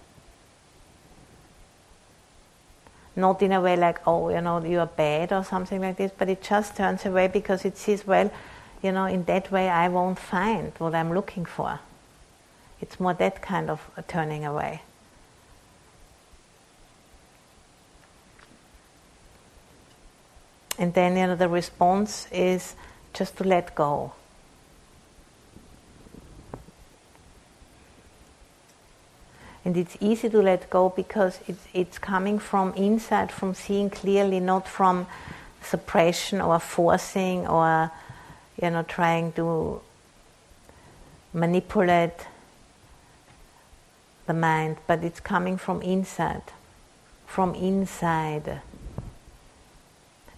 Not 3.15 3.43
in 3.43 3.53
a 3.53 3.61
way 3.61 3.77
like, 3.77 4.01
oh, 4.07 4.31
you 4.31 4.41
know, 4.41 4.65
you 4.65 4.81
are 4.81 4.87
bad 4.87 5.33
or 5.33 5.45
something 5.45 5.81
like 5.81 5.99
this, 5.99 6.11
but 6.17 6.29
it 6.29 6.43
just 6.43 6.77
turns 6.77 7.05
away 7.05 7.29
because 7.29 7.65
it 7.65 7.77
sees, 7.77 8.07
well, 8.07 8.33
you 8.83 8.91
know, 8.91 9.05
in 9.05 9.25
that 9.25 9.53
way 9.53 9.69
I 9.69 9.89
won't 9.89 10.19
find 10.19 10.73
what 10.79 10.95
I'm 10.95 11.13
looking 11.15 11.45
for. 11.45 11.79
It's 12.81 12.99
more 12.99 13.15
that 13.15 13.41
kind 13.41 13.71
of 13.71 13.89
turning 14.09 14.45
away. 14.45 14.83
And 20.79 20.95
then 20.95 21.17
you 21.17 21.27
know, 21.27 21.37
the 21.37 21.49
response 21.49 22.27
is 22.33 22.75
just 23.13 23.37
to 23.37 23.45
let 23.45 23.75
go. 23.75 24.13
And 29.65 29.77
it's 29.77 29.97
easy 30.01 30.29
to 30.29 30.43
let 30.43 30.69
go 30.71 30.89
because 30.89 31.39
it's, 31.47 31.65
it's 31.73 31.99
coming 31.99 32.39
from 32.39 32.75
inside, 32.75 33.31
from 33.31 33.55
seeing 33.55 33.91
clearly, 33.91 34.41
not 34.41 34.67
from 34.67 35.07
suppression 35.63 36.41
or 36.41 36.59
forcing 36.59 37.47
or 37.47 37.91
you 38.61 38.71
know 38.71 38.83
trying 38.83 39.33
to 39.33 39.81
manipulate 41.33 42.27
the 44.27 44.35
mind, 44.35 44.77
but 44.87 45.03
it's 45.03 45.21
coming 45.21 45.57
from 45.57 45.81
inside, 45.83 46.43
from 47.27 47.55
inside 47.55 48.61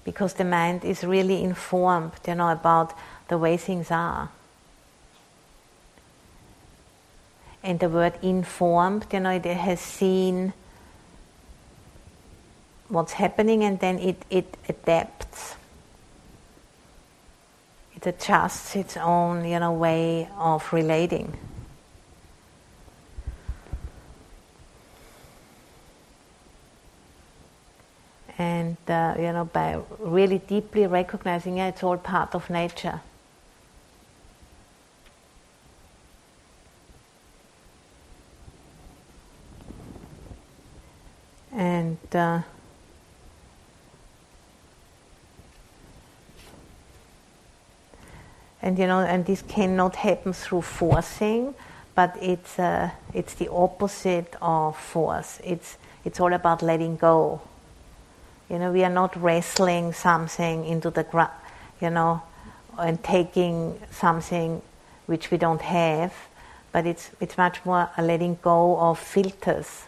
because 0.04 0.34
the 0.34 0.44
mind 0.44 0.84
is 0.84 1.02
really 1.02 1.42
informed, 1.42 2.12
you 2.26 2.34
know, 2.34 2.50
about 2.50 2.92
the 3.28 3.38
way 3.38 3.56
things 3.56 3.90
are. 3.90 4.30
And 7.62 7.80
the 7.80 7.88
word 7.88 8.18
informed, 8.20 9.06
you 9.12 9.20
know, 9.20 9.30
it 9.30 9.46
has 9.46 9.80
seen 9.80 10.52
what's 12.88 13.12
happening 13.12 13.64
and 13.64 13.80
then 13.80 13.98
it, 13.98 14.22
it 14.28 14.56
adapts. 14.68 15.54
It 17.96 18.06
adjusts 18.06 18.76
its 18.76 18.98
own, 18.98 19.46
you 19.46 19.58
know, 19.58 19.72
way 19.72 20.28
of 20.36 20.70
relating. 20.72 21.38
And 28.38 28.76
uh, 28.88 29.14
you 29.16 29.32
know 29.32 29.44
by 29.44 29.80
really 29.98 30.38
deeply 30.38 30.86
recognizing 30.86 31.58
yeah, 31.58 31.68
it's 31.68 31.82
all 31.82 31.96
part 31.96 32.34
of 32.34 32.50
nature. 32.50 33.00
And 41.52 41.98
uh, 42.12 42.42
and 48.60 48.78
you 48.78 48.86
know 48.86 49.00
and 49.00 49.24
this 49.24 49.42
cannot 49.42 49.96
happen 49.96 50.32
through 50.32 50.62
forcing 50.62 51.54
but 51.94 52.16
it's 52.20 52.58
uh, 52.58 52.90
it's 53.12 53.34
the 53.34 53.48
opposite 53.50 54.34
of 54.42 54.76
force. 54.76 55.40
It's 55.44 55.76
it's 56.04 56.20
all 56.20 56.32
about 56.32 56.62
letting 56.62 56.96
go 56.96 57.40
you 58.50 58.58
know, 58.58 58.70
we 58.72 58.84
are 58.84 58.90
not 58.90 59.16
wrestling 59.20 59.92
something 59.92 60.64
into 60.64 60.90
the 60.90 61.04
ground, 61.04 61.32
you 61.80 61.90
know, 61.90 62.22
and 62.78 63.02
taking 63.02 63.80
something 63.90 64.60
which 65.06 65.30
we 65.30 65.38
don't 65.38 65.62
have, 65.62 66.12
but 66.72 66.86
it's, 66.86 67.10
it's 67.20 67.38
much 67.38 67.64
more 67.64 67.88
a 67.96 68.02
letting 68.02 68.38
go 68.42 68.78
of 68.78 68.98
filters, 68.98 69.84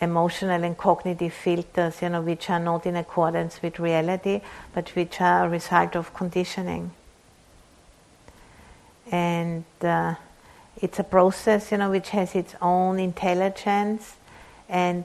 emotional 0.00 0.62
and 0.62 0.76
cognitive 0.76 1.32
filters, 1.32 2.00
you 2.02 2.08
know, 2.08 2.22
which 2.22 2.48
are 2.50 2.60
not 2.60 2.86
in 2.86 2.96
accordance 2.96 3.60
with 3.62 3.78
reality, 3.78 4.40
but 4.72 4.88
which 4.90 5.20
are 5.20 5.46
a 5.46 5.48
result 5.48 5.96
of 5.96 6.14
conditioning. 6.14 6.90
And 9.10 9.64
uh, 9.82 10.14
it's 10.80 10.98
a 10.98 11.04
process, 11.04 11.72
you 11.72 11.78
know, 11.78 11.90
which 11.90 12.10
has 12.10 12.34
its 12.34 12.54
own 12.60 12.98
intelligence 12.98 14.16
and 14.68 15.04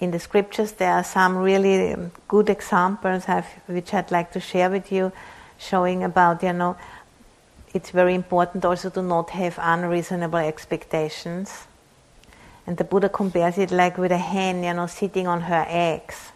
in 0.00 0.10
the 0.10 0.18
scriptures 0.18 0.72
there 0.72 0.92
are 0.92 1.04
some 1.04 1.36
really 1.36 1.92
um, 1.92 2.10
good 2.28 2.50
examples 2.50 3.24
I've, 3.28 3.46
which 3.66 3.94
I'd 3.94 4.10
like 4.10 4.32
to 4.32 4.40
share 4.40 4.70
with 4.70 4.90
you, 4.90 5.12
showing 5.58 6.02
about 6.02 6.42
you 6.42 6.52
know 6.52 6.76
it's 7.74 7.90
very 7.90 8.14
important 8.14 8.64
also 8.64 8.88
to 8.90 9.02
not 9.02 9.30
have 9.30 9.58
unreasonable 9.60 10.38
expectations. 10.38 11.66
And 12.66 12.76
the 12.76 12.84
Buddha 12.84 13.08
compares 13.08 13.58
it 13.58 13.72
like 13.72 13.98
with 13.98 14.12
a 14.12 14.16
hen, 14.16 14.62
you 14.62 14.72
know, 14.72 14.86
sitting 14.86 15.26
on 15.26 15.42
her 15.42 15.66
eggs. 15.68 16.30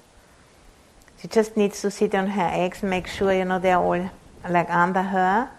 She 1.23 1.29
just 1.29 1.57
needs 1.57 1.81
to 1.83 1.91
sit 1.91 2.15
on 2.15 2.27
her 2.27 2.51
eggs, 2.53 2.83
make 2.83 3.07
sure 3.07 3.33
you 3.33 3.45
know 3.45 3.59
they're 3.59 3.79
all 3.79 4.11
like 4.49 4.69
under 4.69 5.03
her, 5.03 5.51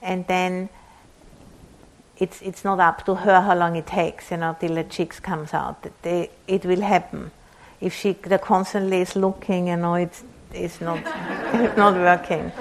and 0.00 0.26
then 0.26 0.68
it's 2.22 2.40
it's 2.40 2.64
not 2.64 2.78
up 2.78 3.04
to 3.04 3.16
her 3.16 3.40
how 3.40 3.56
long 3.56 3.74
it 3.74 3.86
takes, 3.86 4.30
you 4.30 4.36
know, 4.36 4.56
till 4.60 4.76
the 4.76 4.84
chicks 4.84 5.18
comes 5.18 5.52
out. 5.52 5.84
They, 6.02 6.30
it 6.46 6.64
will 6.64 6.80
happen. 6.80 7.32
If 7.80 7.92
she 7.94 8.12
the 8.12 8.38
constantly 8.38 9.00
is 9.00 9.16
looking, 9.16 9.66
you 9.68 9.76
know, 9.76 9.94
it's 9.94 10.22
it's 10.52 10.80
not 10.80 10.98
it's 11.54 11.76
not 11.76 11.94
working. 11.94 12.52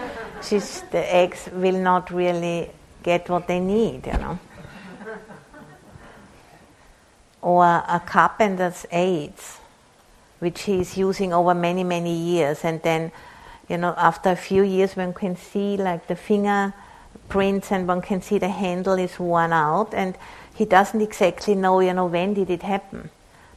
She's 0.42 0.82
the 0.92 1.04
eggs 1.16 1.48
will 1.54 1.78
not 1.78 2.10
really 2.10 2.72
get 3.04 3.30
what 3.30 3.48
they 3.48 3.60
need, 3.60 4.08
you 4.08 4.14
know. 4.14 4.40
Or 7.44 7.64
a 7.64 8.02
carpenter's 8.04 8.86
adze, 8.92 9.60
which 10.40 10.62
he 10.64 10.80
is 10.80 10.98
using 10.98 11.34
over 11.34 11.54
many 11.54 11.84
many 11.84 12.16
years, 12.16 12.66
and 12.66 12.82
then, 12.82 13.12
you 13.70 13.78
know, 13.78 13.94
after 13.96 14.32
a 14.32 14.36
few 14.36 14.64
years, 14.64 14.96
one 14.96 15.14
can 15.14 15.36
see 15.36 15.78
like 15.78 16.08
the 16.08 16.16
finger 16.16 16.74
prints 17.32 17.72
and 17.72 17.88
one 17.88 18.02
can 18.02 18.22
see 18.22 18.38
the 18.38 18.49
handle 18.49 18.99
is 18.99 19.18
worn 19.18 19.53
out 19.53 19.94
and 19.94 20.18
he 20.53 20.66
doesn't 20.66 21.02
exactly 21.02 21.56
know, 21.56 21.80
you 21.80 21.94
know, 21.94 22.06
when 22.06 22.34
did 22.34 22.49
it 22.49 22.62
happen. 22.62 23.10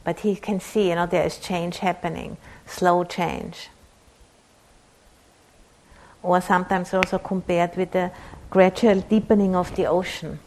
But 0.05 0.21
he 0.21 0.35
can 0.35 0.59
see, 0.61 0.89
you 0.89 0.95
know, 0.95 1.05
there 1.05 1.25
is 1.25 1.37
change 1.37 1.79
happening, 1.79 2.37
slow 2.65 3.03
change. 3.03 3.69
Or 6.23 6.39
sometimes 6.41 6.93
also 6.93 7.19
compared 7.19 7.75
with 7.75 7.91
the 7.91 8.11
gradual 8.49 9.01
deepening 9.01 9.55
of 9.55 9.75
the 9.75 9.87
ocean. 9.87 10.39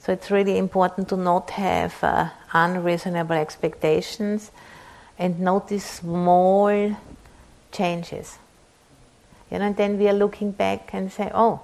So 0.00 0.12
it's 0.12 0.30
really 0.30 0.58
important 0.58 1.08
to 1.08 1.16
not 1.16 1.50
have 1.50 1.94
uh, 2.04 2.28
unreasonable 2.52 3.36
expectations 3.36 4.50
and 5.18 5.40
notice 5.40 5.84
small 5.84 6.96
changes. 7.70 8.38
You 9.52 9.58
know, 9.58 9.66
and 9.66 9.76
then 9.76 9.98
we 9.98 10.08
are 10.08 10.14
looking 10.14 10.50
back 10.50 10.94
and 10.94 11.12
say, 11.12 11.30
oh, 11.34 11.60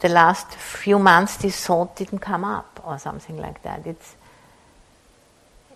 the 0.00 0.08
last 0.08 0.52
few 0.54 0.98
months 0.98 1.36
this 1.36 1.64
thought 1.64 1.94
didn't 1.94 2.18
come 2.18 2.44
up 2.44 2.80
or 2.84 2.98
something 2.98 3.38
like 3.38 3.62
that. 3.62 3.86
It's 3.86 4.16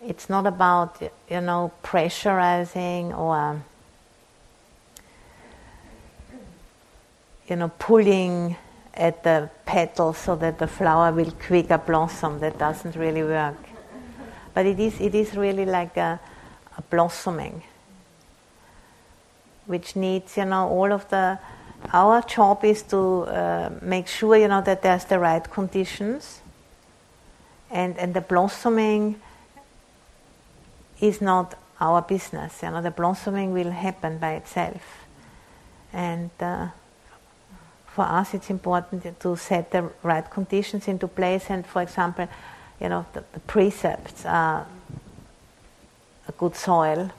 it's 0.02 0.28
not 0.28 0.46
about 0.46 1.00
you 1.30 1.40
know 1.40 1.70
pressurizing 1.84 3.16
or 3.16 3.62
you 7.48 7.56
know 7.56 7.70
pulling 7.78 8.56
at 8.94 9.22
the 9.22 9.48
petals 9.64 10.18
so 10.18 10.34
that 10.36 10.58
the 10.58 10.66
flower 10.66 11.12
will 11.12 11.30
quicker 11.46 11.78
blossom. 11.78 12.40
That 12.40 12.58
doesn't 12.58 12.96
really 12.96 13.22
work. 13.22 13.56
But 14.52 14.66
it 14.66 14.80
is, 14.80 15.00
it 15.00 15.14
is 15.14 15.36
really 15.36 15.66
like 15.66 15.96
a, 15.98 16.18
a 16.78 16.82
blossoming, 16.82 17.62
which 19.66 19.96
needs, 19.96 20.36
you 20.36 20.44
know, 20.44 20.68
all 20.68 20.92
of 20.92 21.08
the. 21.08 21.38
Our 21.92 22.22
job 22.22 22.64
is 22.64 22.82
to 22.84 22.98
uh, 22.98 23.70
make 23.82 24.08
sure, 24.08 24.36
you 24.36 24.48
know, 24.48 24.62
that 24.62 24.82
there's 24.82 25.04
the 25.04 25.18
right 25.18 25.48
conditions, 25.50 26.40
and 27.70 27.96
and 27.98 28.14
the 28.14 28.20
blossoming 28.20 29.20
is 31.00 31.20
not 31.20 31.54
our 31.80 32.02
business. 32.02 32.62
You 32.62 32.70
know, 32.70 32.82
the 32.82 32.90
blossoming 32.90 33.52
will 33.52 33.70
happen 33.70 34.18
by 34.18 34.32
itself, 34.32 35.06
and. 35.92 36.30
Uh, 36.40 36.68
for 37.96 38.04
us 38.04 38.34
it's 38.34 38.50
important 38.50 39.18
to 39.18 39.36
set 39.36 39.70
the 39.70 39.82
right 40.02 40.30
conditions 40.30 40.86
into 40.86 41.08
place 41.08 41.46
and 41.48 41.66
for 41.66 41.80
example 41.80 42.28
you 42.78 42.88
know 42.90 43.06
the, 43.14 43.24
the 43.32 43.40
precepts 43.40 44.26
are 44.26 44.66
a 46.28 46.32
good 46.32 46.54
soil 46.54 47.10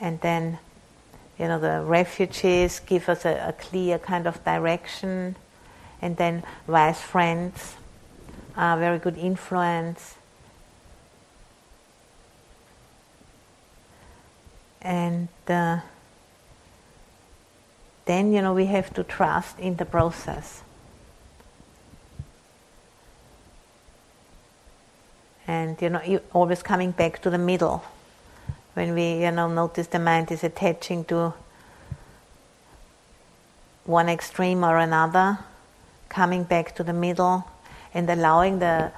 and 0.00 0.20
then 0.20 0.58
you 1.38 1.46
know 1.46 1.58
the 1.58 1.82
refuges 1.82 2.80
give 2.80 3.08
us 3.08 3.24
a, 3.24 3.48
a 3.48 3.52
clear 3.52 3.98
kind 3.98 4.26
of 4.26 4.42
direction 4.44 5.36
and 6.00 6.16
then 6.16 6.42
wise 6.66 7.00
friends 7.00 7.76
are 8.56 8.76
a 8.76 8.80
very 8.80 8.98
good 8.98 9.16
influence 9.16 10.16
and 14.82 15.28
uh, 15.48 15.80
then 18.06 18.32
you 18.32 18.40
know 18.40 18.54
we 18.54 18.66
have 18.66 18.92
to 18.94 19.04
trust 19.04 19.58
in 19.58 19.76
the 19.76 19.84
process. 19.84 20.62
And 25.46 25.80
you 25.80 25.90
know, 25.90 26.20
always 26.32 26.62
coming 26.62 26.90
back 26.90 27.22
to 27.22 27.30
the 27.30 27.38
middle. 27.38 27.82
When 28.78 28.94
we 28.94 29.24
you 29.24 29.32
know 29.32 29.48
notice 29.48 29.88
the 29.88 29.98
mind 29.98 30.30
is 30.30 30.44
attaching 30.44 31.04
to 31.06 31.34
one 33.84 34.08
extreme 34.08 34.62
or 34.62 34.78
another, 34.78 35.40
coming 36.08 36.44
back 36.44 36.76
to 36.76 36.84
the 36.84 36.92
middle 36.92 37.44
and 37.92 38.08
allowing 38.08 38.60
the 38.60 38.92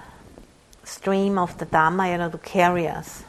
stream 0.85 1.39
of 1.39 1.57
the 1.57 1.65
Dhamma, 1.65 2.12
you 2.12 2.19
know, 2.19 2.28
to 2.28 2.36
carry 2.36 2.89
us. 2.89 3.24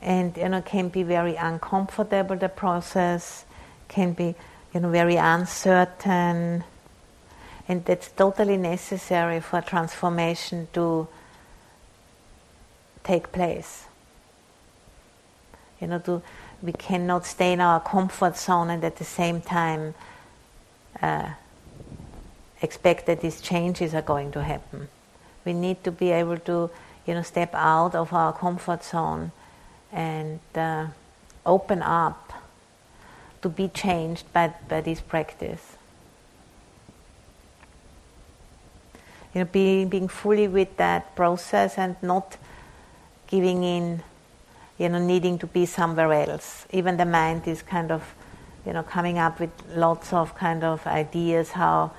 and 0.00 0.36
you 0.36 0.48
know 0.48 0.60
can 0.60 0.88
be 0.88 1.04
very 1.04 1.36
uncomfortable 1.36 2.34
the 2.34 2.48
process 2.48 3.44
can 3.86 4.14
be 4.14 4.34
you 4.74 4.80
know 4.80 4.90
very 4.90 5.14
uncertain 5.14 6.64
and 7.68 7.84
that's 7.84 8.10
totally 8.10 8.56
necessary 8.56 9.38
for 9.38 9.60
transformation 9.60 10.66
to 10.72 11.06
take 13.04 13.32
place 13.32 13.84
you 15.80 15.86
know 15.86 15.98
to 15.98 16.22
we 16.62 16.72
cannot 16.72 17.26
stay 17.26 17.52
in 17.52 17.60
our 17.60 17.80
comfort 17.80 18.36
zone 18.36 18.70
and 18.70 18.84
at 18.84 18.96
the 18.96 19.04
same 19.04 19.40
time 19.40 19.94
uh, 21.00 21.28
expect 22.60 23.06
that 23.06 23.20
these 23.20 23.40
changes 23.40 23.94
are 23.94 24.02
going 24.02 24.30
to 24.30 24.42
happen 24.42 24.88
we 25.44 25.52
need 25.52 25.82
to 25.82 25.90
be 25.90 26.10
able 26.10 26.38
to 26.38 26.70
you 27.06 27.14
know 27.14 27.22
step 27.22 27.54
out 27.54 27.94
of 27.94 28.12
our 28.12 28.32
comfort 28.32 28.84
zone 28.84 29.32
and 29.92 30.40
uh, 30.54 30.86
open 31.44 31.82
up 31.82 32.32
to 33.42 33.48
be 33.48 33.68
changed 33.68 34.32
by, 34.32 34.54
by 34.68 34.80
this 34.80 35.00
practice. 35.00 35.76
You 39.34 39.40
know, 39.40 39.48
being, 39.50 39.88
being 39.88 40.08
fully 40.08 40.46
with 40.46 40.76
that 40.76 41.14
process 41.16 41.78
and 41.78 41.96
not 42.02 42.36
giving 43.32 43.64
in, 43.64 44.02
you 44.78 44.88
know, 44.88 44.98
needing 44.98 45.38
to 45.38 45.46
be 45.46 45.64
somewhere 45.66 46.12
else. 46.12 46.66
Even 46.70 46.96
the 46.96 47.04
mind 47.04 47.48
is 47.48 47.62
kind 47.62 47.90
of, 47.90 48.02
you 48.66 48.72
know, 48.72 48.82
coming 48.82 49.18
up 49.18 49.40
with 49.40 49.50
lots 49.74 50.12
of 50.12 50.34
kind 50.34 50.62
of 50.62 50.86
ideas 50.86 51.50
how 51.52 51.90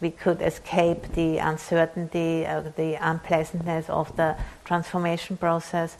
we 0.00 0.10
could 0.10 0.42
escape 0.42 1.02
the 1.14 1.38
uncertainty, 1.38 2.44
uh, 2.44 2.60
the 2.76 2.96
unpleasantness 2.96 3.88
of 3.88 4.14
the 4.16 4.36
transformation 4.64 5.36
process 5.36 5.96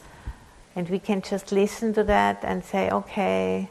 and 0.77 0.89
we 0.89 0.99
can 0.99 1.23
just 1.23 1.53
listen 1.53 1.95
to 1.95 2.03
that 2.05 2.41
and 2.43 2.65
say, 2.65 2.91
okay, 2.91 3.69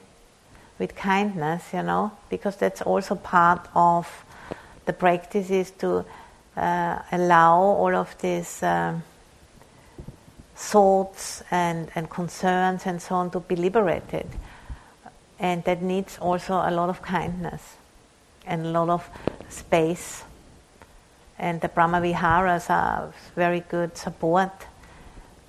with 0.80 0.96
kindness, 0.96 1.64
you 1.74 1.84
know, 1.84 2.12
because 2.30 2.56
that's 2.56 2.82
also 2.82 3.16
part 3.16 3.68
of 3.76 4.08
the 4.86 4.94
practice 4.94 5.50
is 5.50 5.72
to 5.72 6.06
uh, 6.56 7.00
allow 7.12 7.60
all 7.60 7.96
of 7.96 8.16
this. 8.20 8.64
um, 8.64 9.04
thoughts 10.72 11.44
and, 11.52 11.90
and 11.96 12.10
concerns 12.10 12.86
and 12.86 13.02
so 13.02 13.16
on 13.16 13.30
to 13.32 13.40
be 13.40 13.56
liberated. 13.56 14.28
And 15.40 15.64
that 15.66 15.82
needs 15.82 16.18
also 16.20 16.54
a 16.54 16.72
lot 16.72 16.90
of 16.90 17.02
kindness 17.02 17.76
and 18.46 18.66
a 18.66 18.70
lot 18.70 18.90
of 18.90 19.10
space. 19.50 20.24
And 21.38 21.60
the 21.62 21.68
Brahma 21.68 22.00
Viharas 22.02 22.70
are 22.70 23.14
very 23.36 23.62
good 23.62 23.98
support 23.98 24.52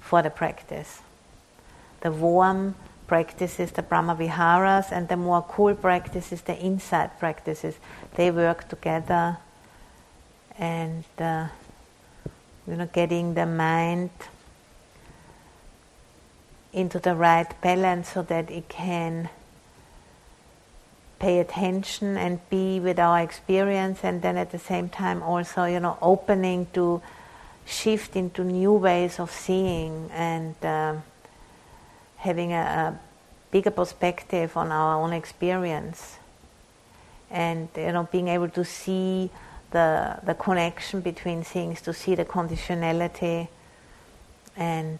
for 0.00 0.22
the 0.22 0.30
practice 0.30 1.00
the 2.04 2.12
warm 2.12 2.74
practices, 3.06 3.72
the 3.72 3.82
Brahma 3.82 4.14
Viharas, 4.14 4.92
and 4.92 5.08
the 5.08 5.16
more 5.16 5.42
cool 5.48 5.74
practices, 5.74 6.42
the 6.42 6.54
insight 6.58 7.18
practices. 7.18 7.74
They 8.14 8.30
work 8.30 8.68
together 8.68 9.38
and 10.58 11.04
uh, 11.18 11.48
you 12.68 12.76
know 12.76 12.88
getting 12.92 13.34
the 13.34 13.46
mind 13.46 14.10
into 16.74 16.98
the 16.98 17.14
right 17.14 17.48
balance 17.62 18.10
so 18.10 18.22
that 18.22 18.50
it 18.50 18.68
can 18.68 19.30
pay 21.18 21.38
attention 21.38 22.16
and 22.16 22.38
be 22.50 22.80
with 22.80 22.98
our 22.98 23.20
experience 23.20 24.00
and 24.02 24.20
then 24.20 24.36
at 24.36 24.50
the 24.50 24.58
same 24.58 24.88
time 24.88 25.22
also 25.22 25.64
you 25.64 25.80
know 25.80 25.96
opening 26.02 26.66
to 26.74 27.00
shift 27.66 28.16
into 28.16 28.44
new 28.44 28.72
ways 28.72 29.18
of 29.18 29.30
seeing 29.30 30.10
and 30.12 30.54
uh, 30.64 30.94
having 32.16 32.52
a, 32.52 32.56
a 32.56 33.00
bigger 33.50 33.70
perspective 33.70 34.56
on 34.56 34.72
our 34.72 35.02
own 35.02 35.12
experience. 35.12 36.18
And 37.30 37.68
you 37.76 37.92
know 37.92 38.08
being 38.10 38.28
able 38.28 38.48
to 38.50 38.64
see 38.64 39.30
the 39.70 40.18
the 40.24 40.34
connection 40.34 41.00
between 41.00 41.42
things 41.42 41.80
to 41.82 41.92
see 41.92 42.14
the 42.14 42.24
conditionality 42.24 43.48
and 44.56 44.98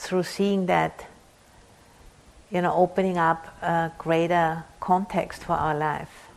through 0.00 0.22
seeing 0.22 0.64
that 0.66 1.06
you 2.50 2.62
know 2.62 2.74
opening 2.74 3.18
up 3.18 3.46
a 3.62 3.92
greater 3.98 4.64
context 4.80 5.44
for 5.44 5.52
our 5.52 5.74
life 5.74 6.28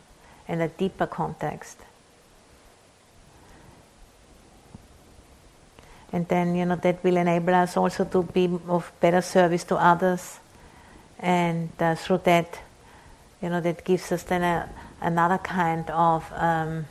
and 0.46 0.60
a 0.60 0.68
deeper 0.68 1.06
context. 1.06 1.78
And 6.12 6.28
then 6.28 6.54
you 6.54 6.66
know 6.66 6.76
that 6.76 7.02
will 7.02 7.16
enable 7.16 7.54
us 7.54 7.76
also 7.76 8.04
to 8.04 8.22
be 8.22 8.44
of 8.68 8.92
better 9.00 9.22
service 9.22 9.64
to 9.64 9.76
others. 9.76 10.38
And 11.18 11.70
uh, 11.80 11.94
through 11.94 12.18
that 12.24 12.60
you 13.40 13.48
know 13.48 13.62
that 13.62 13.84
gives 13.84 14.12
us 14.12 14.24
then 14.24 14.42
a, 14.42 14.68
another 15.00 15.38
kind 15.38 15.88
of 15.88 16.30
um, 16.36 16.84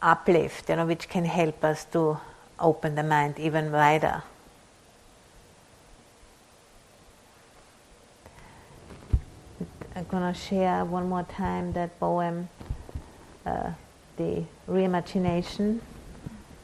uplift 0.00 0.68
you 0.68 0.76
know 0.76 0.86
which 0.86 1.08
can 1.08 1.24
help 1.24 1.64
us 1.64 1.84
to 1.86 2.18
open 2.58 2.94
the 2.94 3.02
mind 3.02 3.38
even 3.38 3.70
wider. 3.72 4.22
I'm 9.96 10.04
going 10.04 10.32
to 10.32 10.38
share 10.38 10.84
one 10.84 11.08
more 11.08 11.22
time 11.22 11.72
that 11.74 11.98
poem, 12.00 12.48
uh, 13.46 13.70
The 14.16 14.44
Reimagination, 14.68 15.80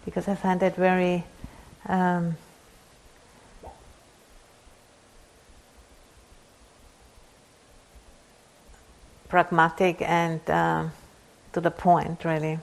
because 0.05 0.27
I 0.29 0.35
find 0.35 0.61
that 0.61 0.77
very. 0.77 1.25
Um, 1.87 2.37
pragmatic 9.31 10.03
and 10.03 10.41
uh, 10.51 10.89
to 11.53 11.61
the 11.61 11.71
point, 11.71 12.25
really. 12.25 12.59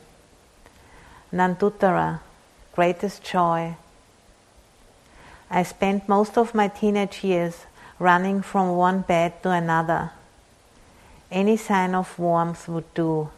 Nanduttara 1.34 2.20
greatest 2.78 3.24
joy. 3.24 3.76
I 5.50 5.64
spent 5.64 6.08
most 6.08 6.38
of 6.38 6.54
my 6.54 6.68
teenage 6.68 7.24
years 7.24 7.66
running 7.98 8.44
from 8.44 8.78
one 8.78 9.02
bed 9.02 9.42
to 9.42 9.50
another. 9.50 10.12
Any 11.32 11.58
sign 11.58 11.96
of 11.96 12.20
warmth 12.20 12.68
would 12.68 12.94
do. 12.94 13.32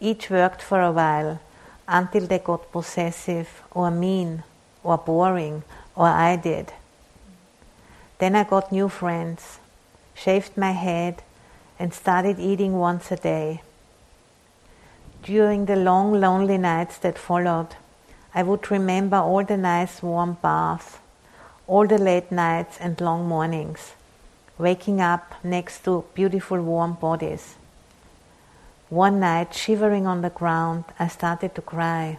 Each 0.00 0.30
worked 0.30 0.62
for 0.62 0.80
a 0.80 0.92
while 0.92 1.40
until 1.86 2.26
they 2.26 2.38
got 2.38 2.72
possessive 2.72 3.50
or 3.70 3.90
mean 3.90 4.44
or 4.82 4.96
boring 4.96 5.62
or 5.94 6.06
I 6.06 6.36
did. 6.36 6.72
Then 8.18 8.34
I 8.34 8.44
got 8.44 8.72
new 8.72 8.88
friends, 8.88 9.58
shaved 10.14 10.56
my 10.56 10.72
head, 10.72 11.22
and 11.78 11.92
started 11.92 12.38
eating 12.40 12.78
once 12.78 13.12
a 13.12 13.16
day. 13.16 13.60
During 15.22 15.66
the 15.66 15.76
long, 15.76 16.18
lonely 16.18 16.56
nights 16.56 16.96
that 16.98 17.18
followed, 17.18 17.76
I 18.36 18.42
would 18.42 18.70
remember 18.70 19.16
all 19.16 19.42
the 19.44 19.56
nice 19.56 20.02
warm 20.02 20.36
baths, 20.42 20.98
all 21.66 21.86
the 21.86 21.96
late 21.96 22.30
nights 22.30 22.76
and 22.78 23.00
long 23.00 23.26
mornings, 23.26 23.94
waking 24.58 25.00
up 25.00 25.36
next 25.42 25.84
to 25.84 26.04
beautiful 26.12 26.60
warm 26.60 26.98
bodies. 27.00 27.54
One 28.90 29.20
night, 29.20 29.54
shivering 29.54 30.06
on 30.06 30.20
the 30.20 30.28
ground, 30.28 30.84
I 30.98 31.08
started 31.08 31.54
to 31.54 31.62
cry. 31.62 32.18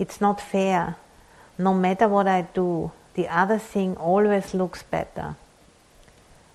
It's 0.00 0.20
not 0.20 0.40
fair. 0.40 0.96
No 1.56 1.74
matter 1.74 2.08
what 2.08 2.26
I 2.26 2.42
do, 2.52 2.90
the 3.14 3.28
other 3.28 3.58
thing 3.58 3.96
always 3.98 4.52
looks 4.52 4.82
better. 4.82 5.36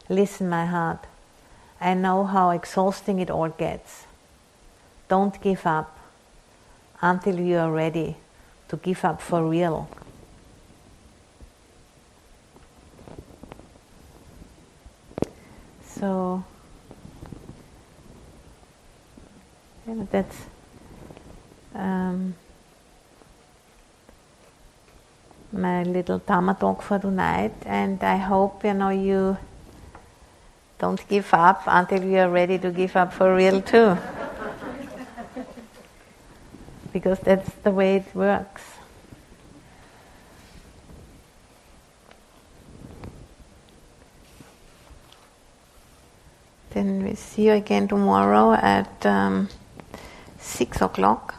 Listen, 0.10 0.50
my 0.50 0.66
heart. 0.66 1.08
I 1.80 1.94
know 1.94 2.26
how 2.26 2.50
exhausting 2.50 3.20
it 3.20 3.32
all 3.32 3.50
gets. 3.50 4.06
Don't 5.08 5.42
give 5.42 5.66
up 5.66 5.98
until 7.02 7.40
you 7.40 7.58
are 7.58 7.72
ready 7.72 8.18
to 8.70 8.78
give 8.78 9.04
up 9.06 9.22
for 9.22 9.48
real. 9.48 9.88
So, 15.82 16.44
yeah, 19.88 20.06
that's 20.12 20.38
um, 21.74 22.36
my 25.52 25.84
little 25.84 26.20
Dharma 26.20 26.56
talk 26.60 26.82
for 26.82 27.00
tonight, 27.00 27.54
and 27.66 28.04
I 28.04 28.18
hope 28.18 28.66
you 28.66 28.74
know 28.74 28.90
you 28.90 29.38
don't 30.80 31.08
give 31.08 31.34
up 31.34 31.64
until 31.66 32.04
you 32.04 32.18
are 32.18 32.30
ready 32.30 32.58
to 32.58 32.72
give 32.72 32.96
up 32.98 33.14
for 33.14 33.36
real 33.36 33.62
too. 33.62 33.98
Because 36.96 37.20
that's 37.20 37.52
the 37.64 37.72
way 37.72 37.98
it 37.98 38.16
works. 38.16 38.62
Then 46.70 47.04
we 47.04 47.16
see 47.16 47.48
you 47.48 47.52
again 47.52 47.90
tomorrow 47.90 48.54
at 48.54 49.06
um, 49.06 49.50
6 50.40 50.82
o'clock. 50.82 51.36